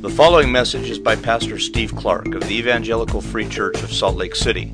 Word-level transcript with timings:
The 0.00 0.08
following 0.08 0.50
message 0.50 0.88
is 0.88 0.98
by 0.98 1.14
Pastor 1.14 1.58
Steve 1.58 1.94
Clark 1.94 2.34
of 2.34 2.48
the 2.48 2.56
Evangelical 2.56 3.20
Free 3.20 3.46
Church 3.46 3.82
of 3.82 3.92
Salt 3.92 4.16
Lake 4.16 4.34
City. 4.34 4.72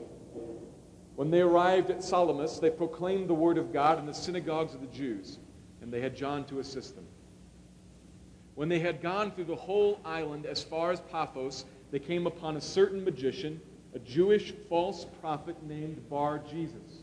When 1.16 1.32
they 1.32 1.42
arrived 1.42 1.92
at 1.92 2.04
Salamis, 2.04 2.60
they 2.60 2.70
proclaimed 2.70 3.30
the 3.30 3.34
word 3.34 3.58
of 3.58 3.72
God 3.72 4.00
in 4.00 4.06
the 4.06 4.14
synagogues 4.14 4.74
of 4.74 4.82
the 4.82 4.88
Jews, 4.88 5.40
and 5.82 5.94
they 5.94 6.02
had 6.02 6.18
John 6.18 6.44
to 6.46 6.60
assist 6.60 6.96
them. 6.96 7.06
When 8.56 8.68
they 8.68 8.80
had 8.80 9.02
gone 9.02 9.32
through 9.32 9.46
the 9.46 9.56
whole 9.56 10.00
island 10.04 10.46
as 10.46 10.62
far 10.62 10.92
as 10.92 11.00
Paphos, 11.00 11.66
they 11.90 12.00
came 12.00 12.28
upon 12.28 12.58
a 12.58 12.62
certain 12.62 13.04
magician, 13.04 13.62
a 13.96 14.00
Jewish 14.00 14.54
false 14.68 15.06
prophet 15.22 15.56
named 15.64 16.10
Bar 16.10 16.42
Jesus 16.50 17.03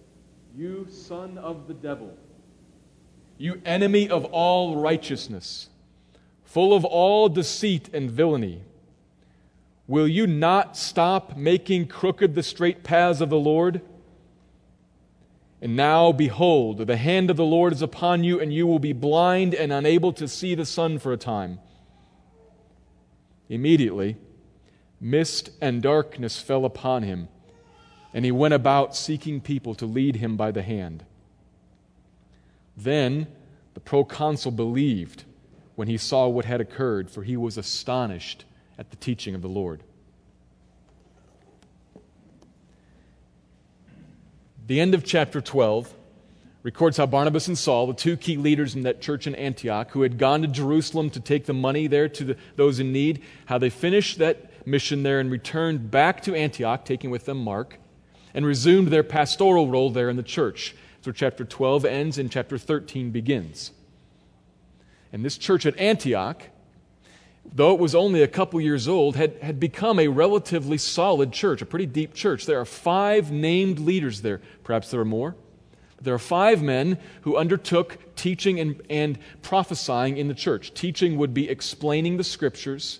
you 0.55 0.87
son 0.89 1.37
of 1.37 1.67
the 1.67 1.73
devil, 1.73 2.15
you 3.37 3.61
enemy 3.65 4.09
of 4.09 4.25
all 4.25 4.75
righteousness, 4.75 5.69
full 6.43 6.73
of 6.73 6.83
all 6.83 7.29
deceit 7.29 7.89
and 7.93 8.11
villainy, 8.11 8.61
will 9.87 10.07
you 10.07 10.27
not 10.27 10.77
stop 10.77 11.37
making 11.37 11.87
crooked 11.87 12.35
the 12.35 12.43
straight 12.43 12.83
paths 12.83 13.21
of 13.21 13.29
the 13.29 13.39
Lord? 13.39 13.81
And 15.61 15.75
now, 15.75 16.11
behold, 16.11 16.79
the 16.87 16.97
hand 16.97 17.29
of 17.29 17.37
the 17.37 17.45
Lord 17.45 17.71
is 17.71 17.81
upon 17.81 18.23
you, 18.23 18.39
and 18.39 18.53
you 18.53 18.65
will 18.65 18.79
be 18.79 18.93
blind 18.93 19.53
and 19.53 19.71
unable 19.71 20.11
to 20.13 20.27
see 20.27 20.55
the 20.55 20.65
sun 20.65 20.97
for 20.97 21.13
a 21.13 21.17
time. 21.17 21.59
Immediately, 23.47 24.17
mist 24.99 25.51
and 25.61 25.81
darkness 25.81 26.39
fell 26.39 26.65
upon 26.65 27.03
him 27.03 27.27
and 28.13 28.25
he 28.25 28.31
went 28.31 28.53
about 28.53 28.95
seeking 28.95 29.39
people 29.39 29.75
to 29.75 29.85
lead 29.85 30.17
him 30.17 30.35
by 30.35 30.51
the 30.51 30.61
hand. 30.61 31.05
Then 32.75 33.27
the 33.73 33.79
proconsul 33.79 34.51
believed 34.51 35.23
when 35.75 35.87
he 35.87 35.97
saw 35.97 36.27
what 36.27 36.45
had 36.45 36.61
occurred, 36.61 37.09
for 37.09 37.23
he 37.23 37.37
was 37.37 37.57
astonished 37.57 38.45
at 38.77 38.89
the 38.89 38.97
teaching 38.97 39.35
of 39.35 39.41
the 39.41 39.47
Lord. 39.47 39.83
The 44.67 44.79
end 44.79 44.93
of 44.93 45.03
chapter 45.03 45.41
12 45.41 45.93
records 46.63 46.97
how 46.97 47.05
Barnabas 47.05 47.47
and 47.47 47.57
Saul, 47.57 47.87
the 47.87 47.93
two 47.93 48.15
key 48.15 48.37
leaders 48.37 48.75
in 48.75 48.83
that 48.83 49.01
church 49.01 49.25
in 49.25 49.35
Antioch, 49.35 49.91
who 49.91 50.03
had 50.03 50.17
gone 50.17 50.41
to 50.43 50.47
Jerusalem 50.47 51.09
to 51.11 51.19
take 51.19 51.45
the 51.45 51.53
money 51.53 51.87
there 51.87 52.07
to 52.09 52.23
the, 52.23 52.37
those 52.55 52.79
in 52.79 52.91
need, 52.91 53.23
how 53.45 53.57
they 53.57 53.69
finished 53.69 54.19
that 54.19 54.67
mission 54.67 55.03
there 55.03 55.19
and 55.19 55.31
returned 55.31 55.89
back 55.89 56.21
to 56.23 56.35
Antioch, 56.35 56.85
taking 56.85 57.09
with 57.09 57.25
them 57.25 57.37
Mark 57.37 57.79
and 58.33 58.45
resumed 58.45 58.89
their 58.89 59.03
pastoral 59.03 59.67
role 59.67 59.89
there 59.89 60.09
in 60.09 60.15
the 60.15 60.23
church. 60.23 60.75
So 61.01 61.11
chapter 61.11 61.43
12 61.45 61.85
ends 61.85 62.17
and 62.17 62.31
chapter 62.31 62.57
13 62.57 63.11
begins. 63.11 63.71
And 65.11 65.25
this 65.25 65.37
church 65.37 65.65
at 65.65 65.77
Antioch, 65.77 66.43
though 67.53 67.73
it 67.73 67.79
was 67.79 67.95
only 67.95 68.21
a 68.21 68.27
couple 68.27 68.61
years 68.61 68.87
old, 68.87 69.15
had, 69.15 69.37
had 69.41 69.59
become 69.59 69.99
a 69.99 70.07
relatively 70.07 70.77
solid 70.77 71.33
church, 71.33 71.61
a 71.61 71.65
pretty 71.65 71.85
deep 71.85 72.13
church. 72.13 72.45
There 72.45 72.59
are 72.59 72.65
five 72.65 73.31
named 73.31 73.79
leaders 73.79 74.21
there. 74.21 74.41
Perhaps 74.63 74.91
there 74.91 75.01
are 75.01 75.05
more. 75.05 75.35
There 76.01 76.13
are 76.13 76.19
five 76.19 76.63
men 76.63 76.97
who 77.21 77.37
undertook 77.37 78.15
teaching 78.15 78.59
and, 78.59 78.81
and 78.89 79.19
prophesying 79.41 80.17
in 80.17 80.27
the 80.27 80.33
church. 80.33 80.73
Teaching 80.73 81.17
would 81.17 81.33
be 81.33 81.49
explaining 81.49 82.17
the 82.17 82.23
scriptures 82.23 82.99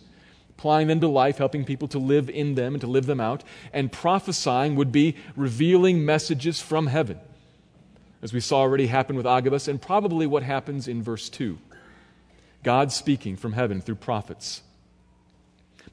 applying 0.62 0.88
them 0.88 1.00
to 1.00 1.08
life, 1.08 1.40
helping 1.40 1.66
people 1.66 1.88
to 1.88 1.98
live 1.98 2.30
in 2.30 2.54
them 2.54 2.76
and 2.76 2.82
to 2.82 2.86
live 2.86 3.08
them 3.08 3.20
out. 3.20 3.44
And 3.74 3.92
prophesying 3.92 4.76
would 4.76 4.92
be 4.92 5.16
revealing 5.36 6.06
messages 6.06 6.62
from 6.62 6.86
heaven, 6.86 7.20
as 8.22 8.32
we 8.32 8.42
saw 8.42 8.60
already 8.60 8.86
happen 8.86 9.16
with 9.16 9.26
Agabus, 9.26 9.68
and 9.68 9.82
probably 9.82 10.28
what 10.28 10.44
happens 10.44 10.88
in 10.88 11.02
verse 11.02 11.30
2. 11.30 11.58
God 12.62 12.92
speaking 12.92 13.38
from 13.38 13.54
heaven 13.54 13.82
through 13.82 13.96
prophets. 13.96 14.62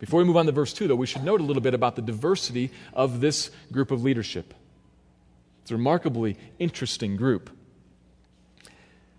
Before 0.00 0.18
we 0.18 0.26
move 0.26 0.36
on 0.36 0.44
to 0.44 0.52
verse 0.52 0.74
2, 0.74 0.86
though, 0.86 0.96
we 0.96 1.06
should 1.06 1.24
note 1.24 1.40
a 1.40 1.44
little 1.44 1.62
bit 1.62 1.72
about 1.72 1.96
the 1.96 2.02
diversity 2.02 2.70
of 2.92 3.22
this 3.22 3.50
group 3.72 3.90
of 3.90 4.02
leadership. 4.02 4.52
It's 5.62 5.70
a 5.70 5.76
remarkably 5.76 6.36
interesting 6.58 7.16
group. 7.16 7.48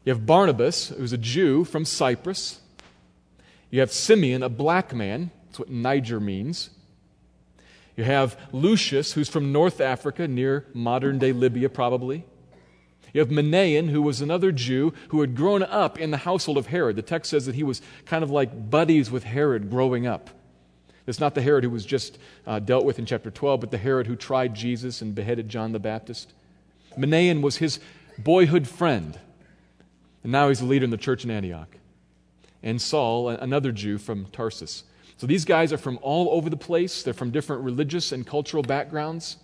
You 0.05 0.13
have 0.13 0.27
Barnabas, 0.27 0.89
who's 0.89 1.11
a 1.11 1.17
Jew 1.17 1.63
from 1.63 1.85
Cyprus. 1.85 2.61
You 3.71 3.79
have 3.79 3.91
Simeon, 3.91 4.43
a 4.43 4.49
black 4.49 4.93
man 4.93 5.31
that's 5.49 5.57
what 5.57 5.69
Niger 5.69 6.19
means. 6.19 6.69
You 7.97 8.03
have 8.03 8.39
Lucius, 8.51 9.13
who's 9.13 9.27
from 9.27 9.51
North 9.51 9.81
Africa, 9.81 10.27
near 10.27 10.67
modern 10.75 11.17
day 11.17 11.31
Libya, 11.31 11.69
probably. 11.69 12.23
You 13.13 13.19
have 13.19 13.29
Manaen, 13.29 13.89
who 13.89 14.03
was 14.03 14.21
another 14.21 14.51
Jew 14.51 14.93
who 15.07 15.21
had 15.21 15.35
grown 15.35 15.63
up 15.63 15.97
in 15.97 16.11
the 16.11 16.17
household 16.17 16.59
of 16.59 16.67
Herod. 16.67 16.95
The 16.95 17.01
text 17.01 17.31
says 17.31 17.47
that 17.47 17.55
he 17.55 17.63
was 17.63 17.81
kind 18.05 18.23
of 18.23 18.29
like 18.29 18.69
buddies 18.69 19.09
with 19.09 19.23
Herod 19.23 19.71
growing 19.71 20.05
up. 20.05 20.29
It's 21.07 21.19
not 21.19 21.33
the 21.33 21.41
Herod 21.41 21.63
who 21.63 21.71
was 21.71 21.83
just 21.83 22.19
uh, 22.45 22.59
dealt 22.59 22.85
with 22.85 22.99
in 22.99 23.07
chapter 23.07 23.31
12, 23.31 23.59
but 23.59 23.71
the 23.71 23.79
Herod 23.79 24.05
who 24.05 24.15
tried 24.15 24.53
Jesus 24.53 25.01
and 25.01 25.15
beheaded 25.15 25.49
John 25.49 25.71
the 25.71 25.79
Baptist. 25.79 26.31
Manaen 26.95 27.41
was 27.41 27.57
his 27.57 27.79
boyhood 28.19 28.67
friend, 28.67 29.17
and 30.21 30.31
now 30.31 30.49
he's 30.49 30.61
a 30.61 30.65
leader 30.65 30.85
in 30.85 30.91
the 30.91 30.97
church 30.97 31.23
in 31.23 31.31
Antioch. 31.31 31.75
And 32.61 32.79
Saul, 32.79 33.29
another 33.29 33.71
Jew 33.71 33.97
from 33.97 34.27
Tarsus. 34.27 34.83
So 35.19 35.27
these 35.27 35.43
guys 35.43 35.73
are 35.73 35.77
from 35.77 35.99
all 36.01 36.29
over 36.31 36.49
the 36.49 36.57
place. 36.57 37.03
They're 37.03 37.13
from 37.13 37.31
different 37.31 37.63
religious 37.63 38.13
and 38.13 38.25
cultural 38.25 38.63
backgrounds. 38.63 39.35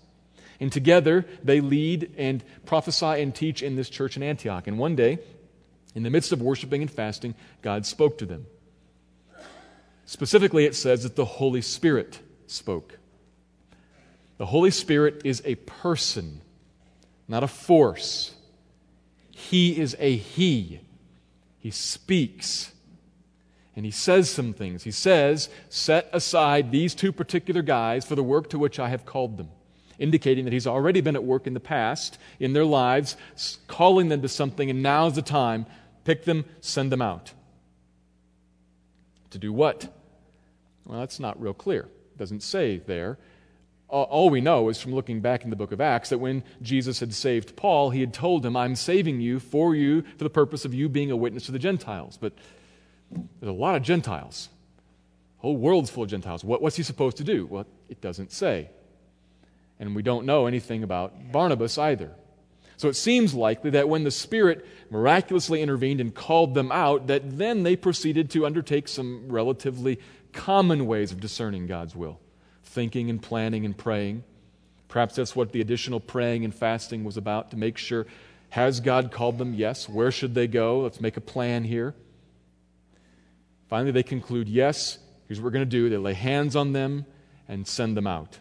And 0.61 0.71
together, 0.71 1.25
they 1.43 1.59
lead 1.59 2.13
and 2.17 2.41
prophesy 2.65 3.21
and 3.21 3.35
teach 3.35 3.61
in 3.61 3.75
this 3.75 3.89
church 3.89 4.15
in 4.15 4.23
Antioch. 4.23 4.67
And 4.67 4.79
one 4.79 4.95
day, 4.95 5.19
In 5.95 6.03
the 6.03 6.09
midst 6.09 6.33
of 6.33 6.41
worshiping 6.41 6.81
and 6.81 6.91
fasting, 6.91 7.35
God 7.61 7.85
spoke 7.85 8.17
to 8.17 8.25
them. 8.25 8.45
Specifically, 10.05 10.65
it 10.65 10.75
says 10.75 11.03
that 11.03 11.15
the 11.15 11.25
Holy 11.25 11.61
Spirit 11.61 12.19
spoke. 12.47 12.99
The 14.37 14.45
Holy 14.45 14.71
Spirit 14.71 15.21
is 15.23 15.41
a 15.45 15.55
person, 15.55 16.41
not 17.29 17.43
a 17.43 17.47
force. 17.47 18.35
He 19.31 19.79
is 19.79 19.95
a 19.97 20.17
He. 20.17 20.81
He 21.59 21.71
speaks. 21.71 22.73
And 23.75 23.83
he 23.83 23.91
says 23.91 24.29
some 24.29 24.53
things. 24.53 24.83
He 24.83 24.91
says, 24.91 25.49
Set 25.69 26.09
aside 26.13 26.71
these 26.71 26.95
two 26.95 27.11
particular 27.11 27.61
guys 27.61 28.05
for 28.05 28.15
the 28.15 28.23
work 28.23 28.49
to 28.51 28.59
which 28.59 28.79
I 28.79 28.89
have 28.89 29.05
called 29.05 29.37
them, 29.37 29.49
indicating 29.99 30.45
that 30.45 30.53
he's 30.53 30.67
already 30.67 31.01
been 31.01 31.15
at 31.15 31.23
work 31.23 31.45
in 31.45 31.53
the 31.53 31.59
past, 31.59 32.17
in 32.39 32.53
their 32.53 32.65
lives, 32.65 33.17
calling 33.67 34.07
them 34.07 34.21
to 34.21 34.29
something, 34.29 34.69
and 34.69 34.81
now's 34.81 35.15
the 35.15 35.21
time. 35.21 35.65
Pick 36.05 36.23
them, 36.23 36.45
send 36.61 36.91
them 36.91 37.01
out. 37.01 37.33
To 39.31 39.37
do 39.37 39.51
what? 39.51 39.93
Well, 40.85 40.99
that's 40.99 41.19
not 41.19 41.41
real 41.41 41.53
clear. 41.53 41.81
It 41.81 42.17
doesn't 42.17 42.43
say 42.43 42.77
there. 42.77 43.17
All 43.89 44.29
we 44.29 44.41
know 44.41 44.69
is 44.69 44.81
from 44.81 44.95
looking 44.95 45.19
back 45.21 45.43
in 45.43 45.49
the 45.49 45.55
book 45.55 45.71
of 45.71 45.79
Acts 45.79 46.09
that 46.09 46.17
when 46.17 46.43
Jesus 46.61 46.99
had 46.99 47.13
saved 47.13 47.55
Paul, 47.55 47.91
he 47.91 47.99
had 47.99 48.13
told 48.13 48.45
him, 48.45 48.57
I'm 48.57 48.75
saving 48.75 49.21
you 49.21 49.39
for 49.39 49.75
you 49.75 50.03
for 50.17 50.23
the 50.23 50.29
purpose 50.29 50.65
of 50.65 50.73
you 50.73 50.89
being 50.89 51.11
a 51.11 51.15
witness 51.15 51.45
to 51.45 51.51
the 51.51 51.59
Gentiles. 51.59 52.17
But 52.19 52.33
there's 53.39 53.49
a 53.49 53.53
lot 53.53 53.75
of 53.75 53.83
Gentiles. 53.83 54.49
The 55.37 55.41
whole 55.41 55.57
world's 55.57 55.89
full 55.89 56.03
of 56.03 56.09
Gentiles. 56.09 56.43
What, 56.43 56.61
what's 56.61 56.75
he 56.75 56.83
supposed 56.83 57.17
to 57.17 57.23
do? 57.23 57.45
Well, 57.45 57.65
it 57.89 58.01
doesn't 58.01 58.31
say. 58.31 58.69
And 59.79 59.95
we 59.95 60.01
don't 60.01 60.25
know 60.25 60.47
anything 60.47 60.83
about 60.83 61.31
Barnabas 61.31 61.77
either. 61.77 62.11
So 62.77 62.89
it 62.89 62.95
seems 62.95 63.33
likely 63.33 63.71
that 63.71 63.87
when 63.87 64.03
the 64.03 64.11
Spirit 64.11 64.65
miraculously 64.89 65.61
intervened 65.61 66.01
and 66.01 66.13
called 66.13 66.53
them 66.53 66.71
out, 66.71 67.07
that 67.07 67.37
then 67.37 67.63
they 67.63 67.75
proceeded 67.75 68.29
to 68.31 68.45
undertake 68.45 68.87
some 68.87 69.29
relatively 69.29 69.99
common 70.33 70.85
ways 70.85 71.11
of 71.11 71.19
discerning 71.19 71.67
God's 71.67 71.95
will 71.95 72.19
thinking 72.63 73.09
and 73.09 73.21
planning 73.21 73.63
and 73.63 73.77
praying. 73.77 74.21
Perhaps 74.89 75.15
that's 75.15 75.33
what 75.33 75.53
the 75.53 75.61
additional 75.61 76.01
praying 76.01 76.43
and 76.43 76.53
fasting 76.53 77.05
was 77.05 77.15
about 77.15 77.51
to 77.51 77.57
make 77.57 77.77
sure 77.77 78.05
has 78.49 78.79
God 78.79 79.11
called 79.11 79.37
them? 79.37 79.53
Yes. 79.53 79.89
Where 79.89 80.11
should 80.11 80.35
they 80.35 80.47
go? 80.47 80.81
Let's 80.81 81.01
make 81.01 81.17
a 81.17 81.21
plan 81.21 81.63
here. 81.63 81.93
Finally, 83.69 83.91
they 83.91 84.03
conclude 84.03 84.47
yes, 84.47 84.99
here's 85.27 85.39
what 85.39 85.45
we're 85.45 85.51
going 85.51 85.65
to 85.65 85.69
do. 85.69 85.89
They 85.89 85.97
lay 85.97 86.13
hands 86.13 86.55
on 86.55 86.73
them 86.73 87.05
and 87.47 87.67
send 87.67 87.97
them 87.97 88.07
out. 88.07 88.37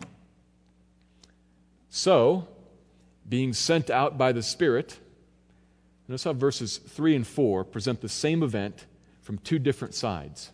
So, 1.89 2.49
being 3.29 3.53
sent 3.53 3.89
out 3.91 4.19
by 4.19 4.33
the 4.33 4.43
Spirit, 4.43 4.99
notice 6.09 6.25
how 6.25 6.33
verses 6.33 6.79
3 6.79 7.17
and 7.17 7.27
4 7.27 7.65
present 7.65 8.01
the 8.01 8.09
same 8.09 8.43
event 8.43 8.87
from 9.23 9.39
two 9.39 9.59
different 9.59 9.95
sides. 9.95 10.51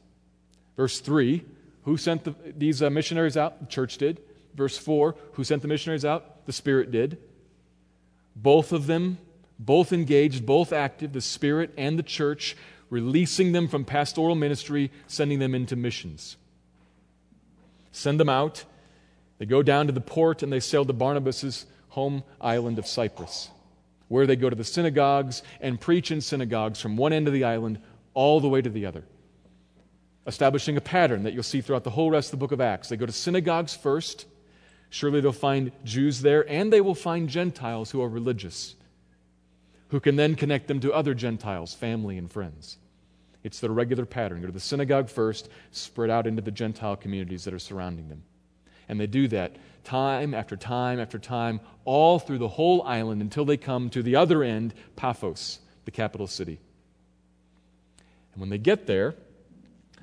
Verse 0.77 1.01
3, 1.01 1.45
who 1.85 1.97
sent 1.97 2.25
the, 2.25 2.35
these 2.57 2.83
uh, 2.83 2.91
missionaries 2.91 3.37
out? 3.37 3.61
The 3.61 3.67
church 3.67 3.99
did. 3.99 4.21
Verse 4.55 4.79
4, 4.79 5.17
who 5.33 5.45
sent 5.45 5.63
the 5.63 5.69
missionaries 5.69 6.05
out? 6.05 6.47
The 6.47 6.53
Spirit 6.53 6.91
did. 6.91 7.19
Both 8.37 8.73
of 8.73 8.87
them, 8.87 9.19
both 9.59 9.93
engaged, 9.93 10.47
both 10.47 10.73
active, 10.73 11.13
the 11.13 11.21
Spirit 11.21 11.73
and 11.77 11.99
the 11.99 12.03
church 12.03 12.57
releasing 12.91 13.53
them 13.53 13.69
from 13.69 13.85
pastoral 13.85 14.35
ministry, 14.35 14.91
sending 15.07 15.39
them 15.39 15.55
into 15.55 15.77
missions. 15.77 16.37
Send 17.93 18.21
them 18.21 18.29
out. 18.29 18.65
They 19.39 19.47
go 19.47 19.63
down 19.63 19.87
to 19.87 19.93
the 19.93 20.01
port 20.01 20.43
and 20.43 20.53
they 20.53 20.61
sail 20.61 20.85
to 20.85 20.93
Barnabas' 20.93 21.67
home 21.89 22.25
island 22.41 22.79
of 22.79 22.87
Cyprus, 22.87 23.49
where 24.09 24.27
they 24.27 24.37
go 24.37 24.51
to 24.51 24.57
the 24.57 24.65
synagogues 24.65 25.43
and 25.61 25.81
preach 25.81 26.11
in 26.11 26.21
synagogues 26.21 26.81
from 26.81 26.97
one 26.97 27.13
end 27.13 27.27
of 27.27 27.33
the 27.33 27.45
island 27.45 27.81
all 28.13 28.41
the 28.41 28.49
way 28.49 28.61
to 28.61 28.69
the 28.69 28.87
other, 28.87 29.05
establishing 30.27 30.77
a 30.77 30.81
pattern 30.81 31.23
that 31.23 31.33
you'll 31.33 31.43
see 31.43 31.61
throughout 31.61 31.85
the 31.85 31.91
whole 31.91 32.11
rest 32.11 32.29
of 32.29 32.33
the 32.33 32.45
book 32.45 32.53
of 32.53 32.61
Acts. 32.61 32.89
They 32.89 32.97
go 32.97 33.07
to 33.07 33.13
synagogues 33.13 33.75
first. 33.75 34.27
Surely 34.91 35.21
they'll 35.21 35.33
find 35.33 35.71
Jews 35.85 36.21
there, 36.21 36.49
and 36.51 36.73
they 36.73 36.81
will 36.81 36.97
find 36.97 37.29
Gentiles 37.29 37.93
who 37.93 38.03
are 38.03 38.09
religious 38.09 38.75
who 39.91 40.01
can 40.01 40.17
then 40.17 40.35
connect 40.35 40.69
them 40.69 40.81
to 40.81 40.93
other 40.93 41.15
Gentiles, 41.15 41.75
family, 41.75 42.17
and 42.17 42.31
friends. 42.31 42.79
It's 43.43 43.61
the 43.61 43.71
regular 43.71 44.07
pattern. 44.07 44.41
Go 44.41 44.47
to 44.47 44.53
the 44.53 44.61
synagogue 44.61 45.09
first, 45.09 45.49
spread 45.71 46.11
out 46.11 46.27
into 46.27 46.43
the 46.43 46.51
Gentile 46.51 46.97
communities 46.97 47.45
that 47.45 47.55
are 47.55 47.59
surrounding 47.59 48.09
them. 48.09 48.23
And 48.89 49.01
they 49.01 49.07
do 49.07 49.29
that 49.29 49.57
time 49.85 50.35
after 50.35 50.57
time 50.57 51.01
after 51.01 51.19
time, 51.19 51.61
all 51.85 52.19
through 52.19 52.39
the 52.39 52.49
whole 52.49 52.83
island 52.83 53.23
until 53.23 53.45
they 53.45 53.57
come 53.57 53.89
to 53.91 54.03
the 54.03 54.17
other 54.17 54.43
end, 54.43 54.75
Paphos, 54.97 55.61
the 55.85 55.91
capital 55.91 56.27
city. 56.27 56.61
And 58.33 58.41
when 58.41 58.51
they 58.51 58.59
get 58.59 58.87
there, 58.87 59.15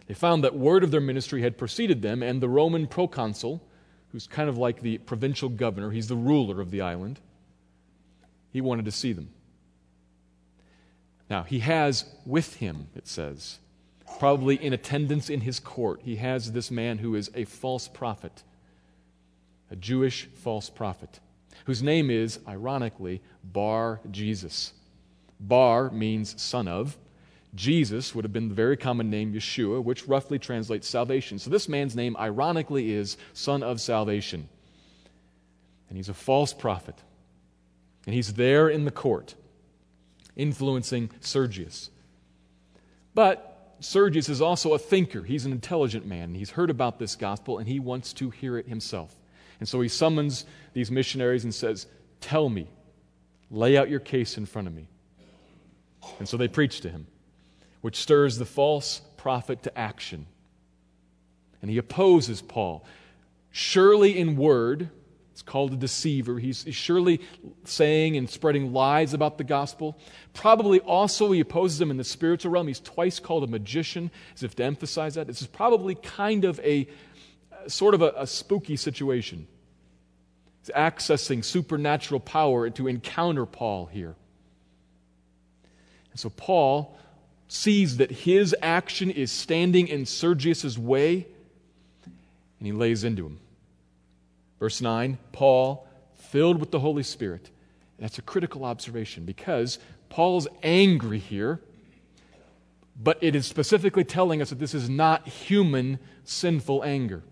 they 0.08 0.14
found 0.14 0.44
that 0.44 0.56
word 0.56 0.84
of 0.84 0.92
their 0.92 1.02
ministry 1.02 1.42
had 1.42 1.58
preceded 1.58 2.02
them, 2.02 2.24
and 2.24 2.42
the 2.42 2.50
Roman 2.50 2.88
proconsul, 2.88 3.62
who's 4.12 4.26
kind 4.26 4.50
of 4.50 4.58
like 4.58 4.82
the 4.82 4.98
provincial 5.00 5.50
governor, 5.50 5.92
he's 5.92 6.08
the 6.08 6.16
ruler 6.16 6.60
of 6.62 6.72
the 6.72 6.82
island, 6.82 7.20
he 8.52 8.62
wanted 8.62 8.86
to 8.86 8.92
see 8.92 9.14
them. 9.14 9.30
Now, 11.30 11.44
he 11.44 11.60
has 11.60 12.06
with 12.26 12.56
him, 12.56 12.88
it 12.96 13.08
says, 13.08 13.60
probably 14.20 14.56
in 14.56 14.74
attendance 14.74 15.30
in 15.30 15.42
his 15.42 15.60
court, 15.60 16.02
he 16.04 16.16
has 16.18 16.52
this 16.52 16.72
man 16.72 17.00
who 17.00 17.16
is 17.16 17.30
a 17.36 17.46
false 17.46 17.88
prophet, 17.88 18.44
a 19.70 19.76
Jewish 19.76 20.26
false 20.36 20.70
prophet, 20.70 21.20
whose 21.66 21.84
name 21.84 22.10
is, 22.10 22.40
ironically, 22.48 23.22
Bar 23.44 24.00
Jesus. 24.10 24.74
Bar 25.40 25.92
means 25.92 26.42
son 26.42 26.68
of. 26.68 26.98
Jesus 27.56 28.14
would 28.14 28.24
have 28.24 28.34
been 28.34 28.50
the 28.50 28.56
very 28.56 28.78
common 28.78 29.10
name 29.10 29.34
Yeshua, 29.34 29.84
which 29.84 30.08
roughly 30.08 30.40
translates 30.40 30.88
salvation. 30.88 31.40
So 31.40 31.50
this 31.50 31.68
man's 31.68 31.96
name, 31.96 32.16
ironically, 32.18 32.94
is 32.94 33.18
son 33.34 33.64
of 33.64 33.82
salvation. 33.82 34.48
And 35.90 35.98
he's 35.98 36.10
a 36.10 36.14
false 36.14 36.54
prophet. 36.54 36.96
And 38.06 38.14
he's 38.14 38.34
there 38.34 38.70
in 38.70 38.86
the 38.86 38.92
court 38.92 39.36
influencing 40.38 41.10
Sergius. 41.20 41.90
But 43.14 43.76
Sergius 43.80 44.30
is 44.30 44.42
also 44.42 44.74
a 44.74 44.80
thinker. 44.80 45.24
He's 45.24 45.46
an 45.46 45.52
intelligent 45.52 46.06
man. 46.06 46.34
He's 46.34 46.52
heard 46.52 46.70
about 46.70 47.00
this 47.00 47.16
gospel 47.16 47.58
and 47.58 47.68
he 47.68 47.80
wants 47.80 48.14
to 48.14 48.30
hear 48.30 48.58
it 48.58 48.68
himself. 48.68 49.16
And 49.60 49.68
so 49.68 49.82
he 49.82 49.90
summons 49.90 50.46
these 50.74 50.92
missionaries 50.92 51.44
and 51.44 51.54
says, 51.54 51.88
Tell 52.22 52.50
me, 52.50 52.68
lay 53.52 53.78
out 53.78 53.90
your 53.90 54.00
case 54.00 54.38
in 54.38 54.46
front 54.46 54.68
of 54.68 54.74
me. 54.74 54.88
And 56.20 56.28
so 56.28 56.38
they 56.38 56.48
preach 56.48 56.82
to 56.82 56.90
him, 56.90 57.08
which 57.82 57.98
stirs 57.98 58.38
the 58.38 58.46
false 58.46 59.02
prophet 59.18 59.64
to 59.64 59.78
action. 59.78 60.28
And 61.62 61.70
he 61.70 61.78
opposes 61.78 62.42
Paul. 62.42 62.86
Surely 63.52 64.18
in 64.18 64.38
word, 64.38 64.90
it's 65.38 65.44
called 65.44 65.72
a 65.72 65.76
deceiver. 65.76 66.40
He's, 66.40 66.64
he's, 66.64 66.74
surely 66.74 67.22
saying 67.64 68.18
and 68.18 68.28
spreading 68.28 68.74
lies 68.74 69.14
about 69.14 69.38
the 69.38 69.44
gospel. 69.44 69.96
Probably 70.34 70.80
also 70.80 71.32
he 71.32 71.40
opposes 71.42 71.78
them 71.78 71.92
in 71.92 71.98
the 71.98 72.04
spiritual 72.04 72.52
realm. 72.52 72.68
He's 72.68 72.80
twice 72.80 73.20
called 73.20 73.44
a 73.44 73.48
magician, 73.48 74.10
as 74.34 74.42
if 74.42 74.56
to 74.56 74.64
emphasize 74.64 75.14
that. 75.14 75.28
This 75.28 75.44
is 75.44 75.48
probably 75.48 75.94
kind 75.94 76.44
of 76.44 76.60
a 76.62 76.88
sort 77.68 77.94
of 77.94 78.02
a, 78.02 78.14
a 78.18 78.26
spooky 78.26 78.78
situation. 78.78 79.46
He's 80.62 80.74
accessing 80.76 81.46
supernatural 81.46 82.20
power 82.20 82.68
to 82.72 82.88
encounter 82.88 83.46
Paul 83.46 83.86
here. 83.86 84.16
And 86.10 86.20
so 86.20 86.32
Paul 86.32 86.98
sees 87.48 87.98
that 87.98 88.10
his 88.10 88.56
action 88.64 89.12
is 89.12 89.32
standing 89.32 89.88
in 89.88 90.08
Sergius's 90.08 90.80
way, 90.80 91.28
and 92.58 92.66
he 92.66 92.72
lays 92.72 93.04
into 93.04 93.28
him. 93.28 93.40
Verse 94.60 94.82
9, 94.82 95.18
Paul, 95.32 95.88
filled 96.16 96.60
with 96.60 96.72
the 96.72 96.80
Holy 96.80 97.04
Spirit. 97.04 97.50
That's 98.00 98.18
a 98.18 98.22
critical 98.22 98.66
observation 98.66 99.26
because 99.26 99.80
Paul's 100.10 100.48
angry 100.64 101.20
here, 101.20 101.60
but 103.02 103.18
it 103.22 103.36
is 103.36 103.46
specifically 103.46 104.04
telling 104.04 104.42
us 104.42 104.50
that 104.50 104.60
this 104.60 104.74
is 104.74 104.90
not 104.90 105.28
human, 105.28 106.00
sinful 106.24 106.84
anger. 106.84 107.24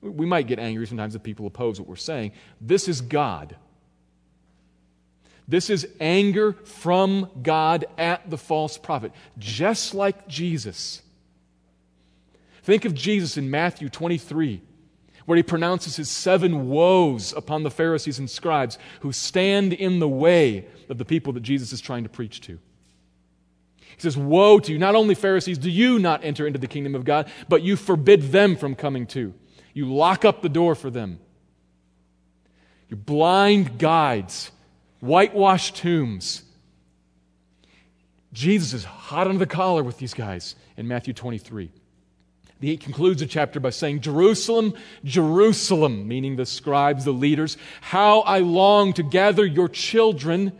We 0.00 0.26
might 0.26 0.46
get 0.46 0.58
angry 0.58 0.86
sometimes 0.86 1.14
if 1.14 1.22
people 1.22 1.46
oppose 1.46 1.78
what 1.78 1.88
we're 1.88 1.96
saying. 1.96 2.32
This 2.60 2.88
is 2.88 3.00
God. 3.00 3.56
This 5.46 5.70
is 5.70 5.86
anger 6.00 6.52
from 6.52 7.28
God 7.42 7.84
at 7.98 8.30
the 8.30 8.38
false 8.38 8.78
prophet, 8.78 9.12
just 9.38 9.94
like 9.94 10.28
Jesus. 10.28 11.02
Think 12.62 12.84
of 12.84 12.94
Jesus 12.94 13.36
in 13.36 13.50
Matthew 13.50 13.88
23 13.88 14.62
where 15.26 15.36
he 15.36 15.42
pronounces 15.42 15.96
his 15.96 16.10
seven 16.10 16.68
woes 16.68 17.32
upon 17.32 17.62
the 17.62 17.70
Pharisees 17.70 18.18
and 18.18 18.28
scribes 18.28 18.78
who 19.00 19.12
stand 19.12 19.72
in 19.72 19.98
the 19.98 20.08
way 20.08 20.66
of 20.88 20.98
the 20.98 21.04
people 21.04 21.32
that 21.34 21.42
Jesus 21.42 21.72
is 21.72 21.80
trying 21.80 22.02
to 22.02 22.08
preach 22.08 22.40
to. 22.42 22.58
He 23.96 24.00
says, 24.00 24.16
Woe 24.16 24.58
to 24.60 24.72
you! 24.72 24.78
Not 24.78 24.94
only 24.94 25.14
Pharisees, 25.14 25.58
do 25.58 25.70
you 25.70 25.98
not 25.98 26.24
enter 26.24 26.46
into 26.46 26.58
the 26.58 26.66
kingdom 26.66 26.94
of 26.94 27.04
God, 27.04 27.30
but 27.48 27.62
you 27.62 27.76
forbid 27.76 28.32
them 28.32 28.56
from 28.56 28.74
coming 28.74 29.06
too. 29.06 29.34
You 29.74 29.92
lock 29.92 30.24
up 30.24 30.42
the 30.42 30.48
door 30.48 30.74
for 30.74 30.90
them. 30.90 31.18
You 32.88 32.96
blind 32.96 33.78
guides, 33.78 34.50
whitewashed 35.00 35.76
tombs. 35.76 36.42
Jesus 38.32 38.72
is 38.72 38.84
hot 38.84 39.26
under 39.26 39.38
the 39.38 39.46
collar 39.46 39.82
with 39.82 39.98
these 39.98 40.14
guys 40.14 40.56
in 40.76 40.88
Matthew 40.88 41.14
23. 41.14 41.70
He 42.62 42.76
concludes 42.76 43.20
the 43.20 43.26
chapter 43.26 43.58
by 43.58 43.70
saying, 43.70 44.02
Jerusalem, 44.02 44.74
Jerusalem, 45.04 46.06
meaning 46.06 46.36
the 46.36 46.46
scribes, 46.46 47.04
the 47.04 47.12
leaders, 47.12 47.56
how 47.80 48.20
I 48.20 48.38
long 48.38 48.92
to 48.92 49.02
gather 49.02 49.44
your 49.44 49.68
children, 49.68 50.52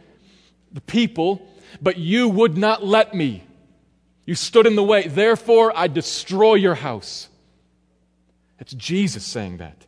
the 0.72 0.80
people, 0.80 1.46
but 1.80 1.98
you 1.98 2.28
would 2.28 2.58
not 2.58 2.84
let 2.84 3.14
me. 3.14 3.44
You 4.26 4.34
stood 4.34 4.66
in 4.66 4.74
the 4.74 4.82
way. 4.82 5.06
Therefore, 5.06 5.72
I 5.76 5.86
destroy 5.86 6.54
your 6.54 6.74
house. 6.74 7.28
That's 8.58 8.74
Jesus 8.74 9.24
saying 9.24 9.58
that. 9.58 9.86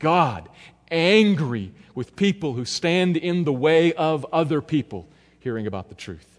God, 0.00 0.48
angry 0.90 1.72
with 1.94 2.16
people 2.16 2.54
who 2.54 2.64
stand 2.64 3.16
in 3.16 3.44
the 3.44 3.52
way 3.52 3.92
of 3.92 4.26
other 4.32 4.60
people 4.60 5.08
hearing 5.38 5.68
about 5.68 5.88
the 5.88 5.94
truth. 5.94 6.35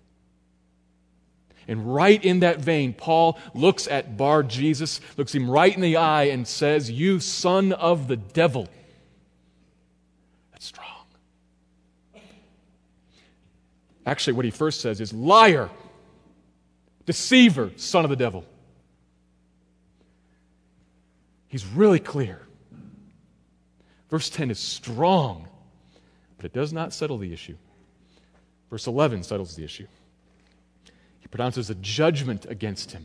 And 1.67 1.93
right 1.93 2.23
in 2.23 2.39
that 2.39 2.59
vein, 2.59 2.93
Paul 2.93 3.37
looks 3.53 3.87
at 3.87 4.15
Bar 4.15 4.43
Jesus, 4.43 5.01
looks 5.17 5.35
him 5.35 5.51
right 5.51 5.73
in 5.73 5.81
the 5.81 5.97
eye, 5.97 6.25
and 6.25 6.47
says, 6.47 6.89
You 6.89 7.19
son 7.19 7.73
of 7.73 8.07
the 8.07 8.15
devil. 8.15 8.69
That's 10.51 10.65
strong. 10.65 10.85
Actually, 14.05 14.33
what 14.33 14.45
he 14.45 14.51
first 14.51 14.79
says 14.79 15.01
is, 15.01 15.11
Liar, 15.11 15.69
deceiver, 17.05 17.71
son 17.75 18.05
of 18.05 18.09
the 18.09 18.15
devil. 18.15 18.45
He's 21.49 21.65
really 21.65 21.99
clear. 21.99 22.41
Verse 24.09 24.29
10 24.29 24.51
is 24.51 24.59
strong, 24.59 25.47
but 26.37 26.45
it 26.45 26.53
does 26.53 26.71
not 26.71 26.93
settle 26.93 27.17
the 27.17 27.33
issue. 27.33 27.57
Verse 28.69 28.87
11 28.87 29.23
settles 29.23 29.55
the 29.55 29.65
issue. 29.65 29.87
He 31.27 31.29
pronounces 31.29 31.69
a 31.69 31.75
judgment 31.75 32.45
against 32.47 32.93
him. 32.93 33.03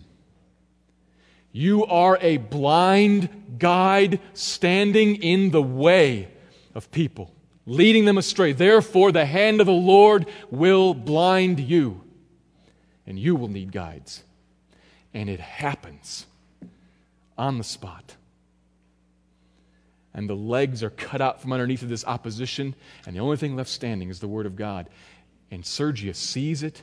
You 1.51 1.85
are 1.87 2.19
a 2.21 2.37
blind 2.37 3.57
guide 3.59 4.21
standing 4.33 5.17
in 5.17 5.51
the 5.51 5.61
way 5.61 6.29
of 6.73 6.93
people, 6.93 7.35
leading 7.67 8.05
them 8.05 8.19
astray. 8.19 8.53
Therefore, 8.53 9.11
the 9.11 9.27
hand 9.27 9.59
of 9.59 9.67
the 9.67 9.73
Lord 9.73 10.29
will 10.53 10.95
blind 10.95 11.59
you, 11.59 12.01
and 13.09 13.19
you 13.19 13.35
will 13.35 13.49
need 13.49 13.73
guides. 13.73 14.23
And 15.13 15.29
it 15.29 15.41
happens 15.41 16.27
on 17.37 17.59
the 17.59 17.65
spot. 17.65 18.15
And 20.15 20.31
the 20.31 20.37
legs 20.37 20.85
are 20.85 20.91
cut 20.91 21.21
out 21.21 21.43
from 21.43 21.53
underneath 21.53 21.83
of 21.83 21.89
this 21.89 22.05
opposition, 22.05 22.77
and 23.05 23.17
the 23.17 23.21
only 23.21 23.37
thing 23.37 23.57
left 23.57 23.71
standing 23.71 24.11
is 24.11 24.21
the 24.21 24.29
Word 24.29 24.47
of 24.47 24.55
God. 24.55 24.89
And 25.51 25.67
Sergius 25.67 26.19
sees 26.19 26.63
it 26.63 26.83